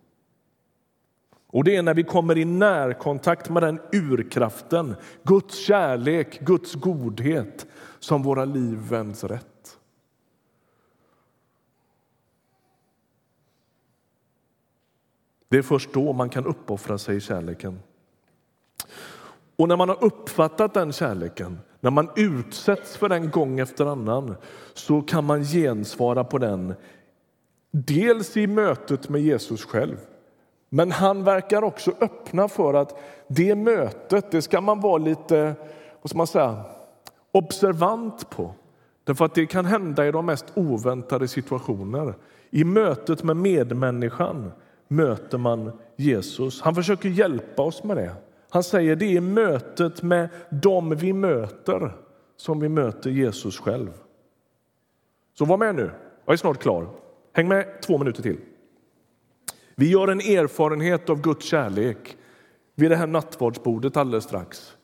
Och 1.48 1.64
det 1.64 1.76
är 1.76 1.84
när 1.84 1.94
vi 1.94 2.04
kommer 2.04 2.38
i 2.38 2.46
närkontakt 2.46 3.50
med 3.50 3.64
den 3.64 3.80
urkraften, 3.92 4.96
Guds 5.24 5.58
kärlek, 5.58 6.40
Guds 6.40 6.76
godhet, 6.76 7.68
som 8.00 8.24
våra 8.24 8.46
liv 8.46 8.78
vänds 8.78 9.24
rätt. 9.24 9.78
Det 15.48 15.58
är 15.58 15.62
först 15.62 15.94
då 15.94 16.14
man 16.14 16.30
kan 16.30 16.46
uppoffra 16.46 16.98
sig 16.98 17.18
i 17.18 17.20
kärleken. 17.20 17.80
Och 19.56 19.68
när 19.68 19.78
man 19.78 19.90
har 19.90 20.04
uppfattat 20.04 20.74
den 20.74 20.94
kärleken, 20.94 21.60
när 21.80 21.92
man 21.92 22.10
utsätts 22.16 22.98
för 22.98 23.10
den 23.10 23.30
gång 23.30 23.60
efter 23.60 23.86
annan, 23.86 24.36
så 24.74 25.02
kan 25.02 25.26
man 25.26 25.44
gensvara 25.44 26.24
på 26.24 26.38
den. 26.38 26.74
Dels 27.72 28.38
i 28.38 28.48
mötet 28.48 29.10
med 29.10 29.22
Jesus 29.22 29.66
själv, 29.66 29.98
men 30.70 30.92
han 30.92 31.24
verkar 31.24 31.64
också 31.64 31.92
öppna 32.02 32.48
för 32.48 32.74
att 32.74 33.00
det 33.28 33.56
mötet, 33.56 34.32
det 34.32 34.42
ska 34.42 34.62
man 34.62 34.80
vara 34.80 34.98
lite, 34.98 35.56
vad 36.02 36.10
ska 36.10 36.18
man 36.18 36.28
säga, 36.28 36.64
observant 37.32 38.30
på. 38.30 38.54
Därför 39.04 39.26
att 39.26 39.36
det 39.36 39.46
kan 39.46 39.66
hända 39.66 40.08
i 40.08 40.12
de 40.12 40.26
mest 40.26 40.46
oväntade 40.54 41.28
situationer. 41.28 42.14
I 42.50 42.64
mötet 42.64 43.24
med 43.24 43.38
medmänniskan 43.38 44.52
möter 44.88 45.38
man 45.38 45.72
Jesus. 45.96 46.62
Han 46.62 46.76
försöker 46.76 47.10
hjälpa 47.10 47.62
oss 47.62 47.84
med 47.84 47.98
det. 47.98 48.12
Han 48.50 48.64
säger 48.64 48.96
det 48.96 49.18
är 49.18 49.22
mötet 49.22 50.04
med 50.04 50.30
dem 50.50 50.96
vi 50.96 51.14
möter 51.14 51.98
som 52.38 52.60
vi 52.60 52.70
möter 52.70 53.10
Jesus 53.10 53.60
själv. 53.60 53.92
Så 55.34 55.46
var 55.46 55.58
med 55.58 55.76
nu. 55.76 55.92
Jag 56.26 56.34
är 56.34 56.38
snart 56.38 56.62
klar. 56.62 56.88
Häng 57.34 57.48
med 57.48 57.82
två 57.82 57.98
minuter 57.98 58.24
till. 58.24 58.38
Vi 59.76 59.89
gör 59.89 60.08
en 60.08 60.20
erfarenhet 60.20 61.10
av 61.10 61.22
Guds 61.22 61.46
kärlek 61.46 62.17
vid 62.76 62.91
det 62.91 62.96
här 62.96 63.08
nattvardsbordet 63.08 63.98
alldeles 63.98 64.24
strax. 64.24 64.78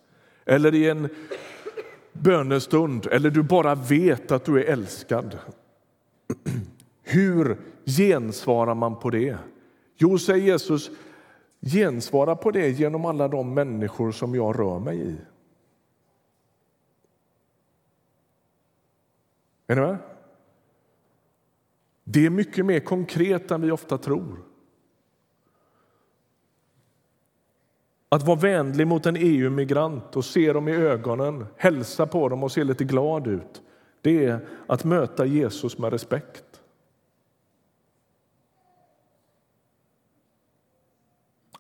Eller 0.45 0.75
i 0.75 0.89
en 0.89 1.09
bönestund, 2.13 3.07
eller 3.07 3.29
du 3.29 3.43
bara 3.43 3.75
vet 3.75 4.31
att 4.31 4.45
du 4.45 4.59
är 4.59 4.71
älskad. 4.71 5.37
Hur 7.03 7.57
gensvarar 7.85 8.75
man 8.75 8.99
på 8.99 9.09
det? 9.09 9.37
Jo, 9.95 10.17
säger 10.17 10.45
Jesus, 10.45 10.91
gensvara 11.61 12.35
på 12.35 12.51
det 12.51 12.69
genom 12.69 13.05
alla 13.05 13.27
de 13.27 13.53
människor 13.53 14.11
som 14.11 14.35
jag 14.35 14.59
rör 14.59 14.79
mig 14.79 14.97
i. 14.97 15.15
Är 19.67 19.75
ni 19.75 19.81
med? 19.81 19.97
Det 22.09 22.25
är 22.25 22.29
mycket 22.29 22.65
mer 22.65 22.79
konkret 22.79 23.51
än 23.51 23.61
vi 23.61 23.71
ofta 23.71 23.97
tror. 23.97 24.43
Att 28.09 28.23
vara 28.23 28.39
vänlig 28.39 28.87
mot 28.87 29.05
en 29.05 29.15
EU-migrant 29.15 30.15
och 30.15 30.25
se 30.25 30.53
dem 30.53 30.67
i 30.67 30.71
ögonen, 30.71 31.45
hälsa 31.57 32.07
på 32.07 32.29
dem 32.29 32.43
och 32.43 32.51
se 32.51 32.63
lite 32.63 32.83
glad 32.83 33.27
ut, 33.27 33.61
det 34.01 34.25
är 34.25 34.47
att 34.67 34.83
möta 34.83 35.25
Jesus 35.25 35.77
med 35.77 35.91
respekt. 35.91 36.61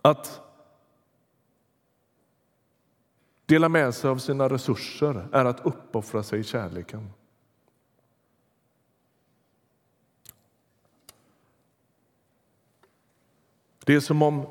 Att 0.01 0.41
dela 3.45 3.69
med 3.69 3.95
sig 3.95 4.09
av 4.09 4.17
sina 4.17 4.49
resurser 4.49 5.27
är 5.31 5.45
att 5.45 5.65
uppoffra 5.65 6.23
sig 6.23 6.39
i 6.39 6.43
kärleken. 6.43 7.09
Det 13.87 13.95
är 13.95 13.99
som 13.99 14.21
om 14.21 14.45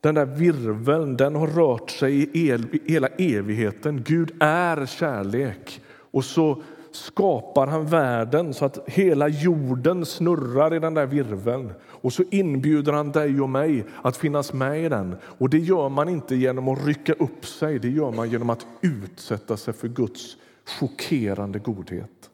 den 0.00 0.14
där 0.14 0.26
virveln 0.26 1.16
den 1.16 1.34
har 1.34 1.46
rört 1.46 1.90
sig 1.90 2.30
i 2.32 2.58
hela 2.86 3.08
evigheten. 3.08 4.02
Gud 4.06 4.32
är 4.40 4.86
kärlek. 4.86 5.80
Och 5.90 6.24
så 6.24 6.62
skapar 6.92 7.66
han 7.66 7.86
världen 7.86 8.54
så 8.54 8.64
att 8.64 8.78
hela 8.86 9.28
jorden 9.28 10.06
snurrar 10.06 10.74
i 10.74 10.78
den 10.78 10.94
där 10.94 11.06
virveln. 11.06 11.72
Och 11.82 12.12
så 12.12 12.24
inbjuder 12.30 12.92
han 12.92 13.12
dig 13.12 13.40
och 13.40 13.48
mig 13.48 13.84
att 14.02 14.16
finnas 14.16 14.52
med 14.52 14.84
i 14.84 14.88
den. 14.88 15.16
Och 15.38 15.50
det 15.50 15.58
gör 15.58 15.88
man 15.88 16.08
inte 16.08 16.36
genom 16.36 16.68
att 16.68 16.86
rycka 16.86 17.12
upp 17.12 17.46
sig, 17.46 17.78
det 17.78 17.90
gör 17.90 18.12
man 18.12 18.30
genom 18.30 18.50
att 18.50 18.66
utsätta 18.80 19.56
sig 19.56 19.74
för 19.74 19.88
Guds 19.88 20.36
chockerande 20.80 21.58
godhet. 21.58 22.30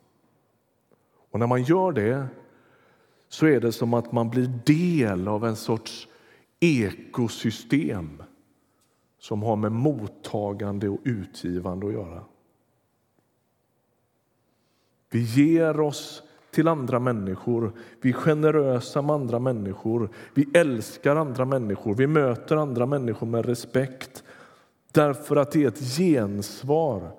Och 1.30 1.38
när 1.38 1.46
man 1.46 1.62
gör 1.62 1.92
det 1.92 2.26
så 3.28 3.46
är 3.46 3.60
det 3.60 3.72
som 3.72 3.94
att 3.94 4.12
man 4.12 4.30
blir 4.30 4.50
del 4.64 5.28
av 5.28 5.46
en 5.46 5.56
sorts 5.56 6.06
ekosystem 6.60 8.22
som 9.18 9.42
har 9.42 9.56
med 9.56 9.72
mottagande 9.72 10.88
och 10.88 11.00
utgivande 11.04 11.86
att 11.86 11.92
göra. 11.92 12.24
Vi 15.10 15.20
ger 15.20 15.80
oss 15.80 16.22
till 16.50 16.68
andra 16.68 16.98
människor. 16.98 17.72
Vi 18.00 18.10
är 18.10 18.14
generösa 18.14 19.02
med 19.02 19.14
andra 19.14 19.38
människor. 19.38 20.10
Vi 20.34 20.48
älskar 20.54 21.16
andra 21.16 21.44
människor. 21.44 21.94
Vi 21.94 22.06
möter 22.06 22.56
andra 22.56 22.86
människor 22.86 23.26
med 23.26 23.46
respekt 23.46 24.24
därför 24.92 25.36
att 25.36 25.52
det 25.52 25.64
är 25.64 25.68
ett 25.68 25.96
gensvar 25.96 27.10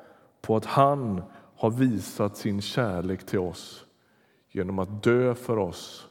på 0.42 0.56
att 0.56 0.66
han 0.66 1.22
har 1.56 1.70
visat 1.70 2.38
sin 2.38 2.62
kärlek 2.62 3.26
till 3.26 3.40
oss 3.40 3.86
genom 4.52 4.80
att 4.80 5.04
dö 5.04 5.36
för 5.36 5.58
oss 5.58 6.08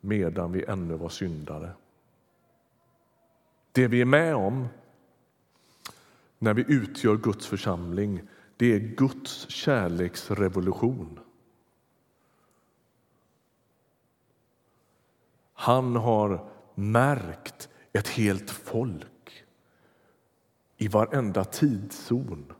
medan 0.00 0.52
vi 0.52 0.64
ännu 0.64 0.94
var 0.94 1.08
syndare. 1.08 1.70
Det 3.78 3.88
vi 3.88 4.00
är 4.00 4.04
med 4.04 4.34
om 4.34 4.68
när 6.38 6.54
vi 6.54 6.64
utgör 6.68 7.16
Guds 7.16 7.46
församling 7.46 8.20
det 8.56 8.74
är 8.74 8.78
Guds 8.78 9.50
kärleksrevolution. 9.50 11.20
Han 15.52 15.96
har 15.96 16.48
märkt 16.74 17.68
ett 17.92 18.08
helt 18.08 18.50
folk 18.50 19.44
i 20.76 20.88
varenda 20.88 21.44
tidszon, 21.44 22.52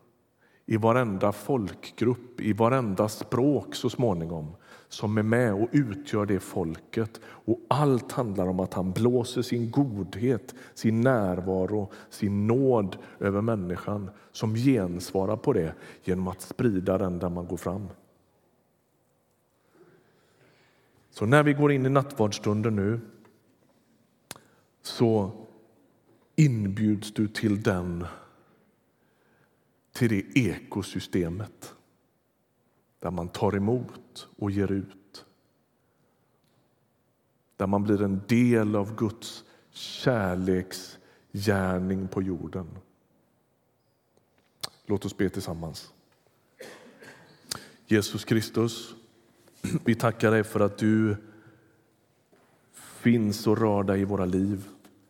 i 0.66 0.76
varenda 0.76 1.32
folkgrupp, 1.32 2.40
i 2.40 2.52
varenda 2.52 3.08
språk 3.08 3.74
så 3.74 3.90
småningom 3.90 4.56
som 4.88 5.18
är 5.18 5.22
med 5.22 5.54
och 5.54 5.68
utgör 5.72 6.26
det 6.26 6.40
folket. 6.40 7.20
Och 7.24 7.60
Allt 7.68 8.12
handlar 8.12 8.48
om 8.48 8.60
att 8.60 8.74
han 8.74 8.92
blåser 8.92 9.42
sin 9.42 9.70
godhet, 9.70 10.54
sin 10.74 11.00
närvaro, 11.00 11.90
sin 12.10 12.46
nåd 12.46 12.96
över 13.18 13.40
människan 13.40 14.10
som 14.32 14.54
gensvarar 14.54 15.36
på 15.36 15.52
det 15.52 15.74
genom 16.04 16.28
att 16.28 16.40
sprida 16.40 16.98
den 16.98 17.18
där 17.18 17.28
man 17.28 17.46
går 17.46 17.56
fram. 17.56 17.88
Så 21.10 21.26
när 21.26 21.42
vi 21.42 21.52
går 21.52 21.72
in 21.72 21.86
i 21.86 21.88
nattvardsstunden 21.88 22.76
nu 22.76 23.00
så 24.82 25.30
inbjuds 26.36 27.12
du 27.12 27.28
till 27.28 27.62
den 27.62 28.06
till 29.92 30.08
det 30.08 30.38
ekosystemet 30.38 31.74
där 33.00 33.10
man 33.10 33.28
tar 33.28 33.56
emot 33.56 34.28
och 34.36 34.50
ger 34.50 34.72
ut. 34.72 35.24
Där 37.56 37.66
man 37.66 37.82
blir 37.82 38.02
en 38.02 38.20
del 38.26 38.76
av 38.76 38.96
Guds 38.96 39.44
kärleksgärning 39.70 42.08
på 42.08 42.22
jorden. 42.22 42.66
Låt 44.86 45.04
oss 45.04 45.16
be 45.16 45.30
tillsammans. 45.30 45.92
Jesus 47.86 48.24
Kristus, 48.24 48.94
vi 49.84 49.94
tackar 49.94 50.30
dig 50.30 50.44
för 50.44 50.60
att 50.60 50.78
du 50.78 51.16
finns 52.72 53.46
och 53.46 53.58
rör 53.58 53.82
dig 53.82 54.00
i 54.00 54.04
våra 54.04 54.24
liv. 54.24 54.68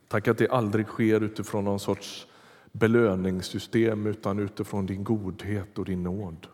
Tack 0.08 0.28
att 0.28 0.38
det 0.38 0.48
aldrig 0.48 0.86
sker 0.86 1.20
utifrån 1.20 1.64
någon 1.64 1.80
sorts 1.80 2.26
belöningssystem 2.72 4.06
utan 4.06 4.38
utifrån 4.38 4.86
din 4.86 5.04
godhet 5.04 5.78
och 5.78 5.84
din 5.84 6.02
nåd. 6.02 6.46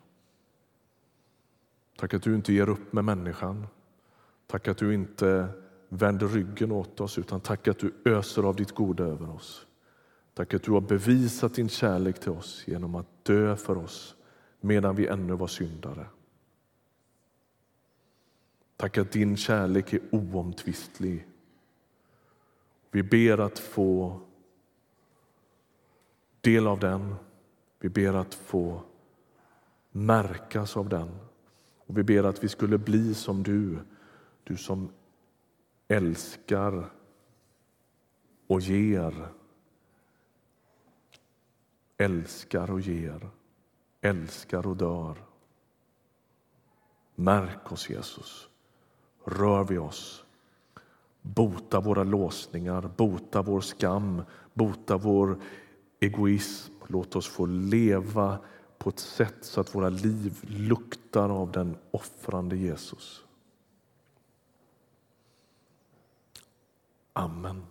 Tack 1.96 2.14
att 2.14 2.22
du 2.22 2.34
inte 2.34 2.52
ger 2.52 2.68
upp 2.68 2.92
med 2.92 3.04
människan. 3.04 3.66
Tack 4.46 4.68
att 4.68 4.78
du 4.78 4.94
inte 4.94 5.48
vänder 5.88 6.28
ryggen 6.28 6.72
åt 6.72 7.00
oss 7.00 7.18
utan 7.18 7.40
tack 7.40 7.68
att 7.68 7.78
du 7.78 7.94
öser 8.04 8.42
av 8.42 8.56
ditt 8.56 8.72
goda 8.72 9.04
över 9.04 9.30
oss. 9.30 9.66
Tack 10.34 10.54
att 10.54 10.62
du 10.62 10.72
har 10.72 10.80
bevisat 10.80 11.54
din 11.54 11.68
kärlek 11.68 12.20
till 12.20 12.30
oss 12.30 12.62
genom 12.66 12.94
att 12.94 13.24
dö 13.24 13.56
för 13.56 13.78
oss 13.78 14.16
medan 14.60 14.96
vi 14.96 15.06
ännu 15.06 15.34
var 15.34 15.46
syndare. 15.46 16.06
Tack 18.76 18.98
att 18.98 19.12
din 19.12 19.36
kärlek 19.36 19.92
är 19.92 20.00
oomtvistlig. 20.10 21.26
Vi 22.90 23.02
ber 23.02 23.38
att 23.38 23.58
få 23.58 24.20
del 26.40 26.66
av 26.66 26.80
den. 26.80 27.14
Vi 27.80 27.88
ber 27.88 28.14
att 28.14 28.34
få 28.34 28.82
märkas 29.90 30.76
av 30.76 30.88
den. 30.88 31.18
Och 31.86 31.98
vi 31.98 32.02
ber 32.02 32.24
att 32.24 32.44
vi 32.44 32.48
skulle 32.48 32.78
bli 32.78 33.14
som 33.14 33.42
du, 33.42 33.78
du 34.44 34.56
som 34.56 34.90
älskar 35.88 36.90
och 38.46 38.60
ger. 38.60 39.28
Älskar 41.96 42.70
och 42.70 42.80
ger, 42.80 43.30
älskar 44.00 44.66
och 44.66 44.76
dör. 44.76 45.16
Märk 47.14 47.72
oss, 47.72 47.90
Jesus. 47.90 48.48
Rör 49.24 49.64
vi 49.64 49.78
oss. 49.78 50.24
Bota 51.22 51.80
våra 51.80 52.04
låsningar, 52.04 52.90
bota 52.96 53.42
vår 53.42 53.60
skam, 53.60 54.22
bota 54.54 54.96
vår 54.96 55.38
egoism. 56.00 56.72
Låt 56.86 57.16
oss 57.16 57.28
få 57.28 57.46
leva 57.46 58.38
på 58.84 58.90
ett 58.90 58.98
sätt 58.98 59.34
så 59.40 59.60
att 59.60 59.74
våra 59.74 59.88
liv 59.88 60.38
luktar 60.42 61.28
av 61.28 61.52
den 61.52 61.76
offrande 61.90 62.56
Jesus. 62.56 63.24
Amen. 67.12 67.66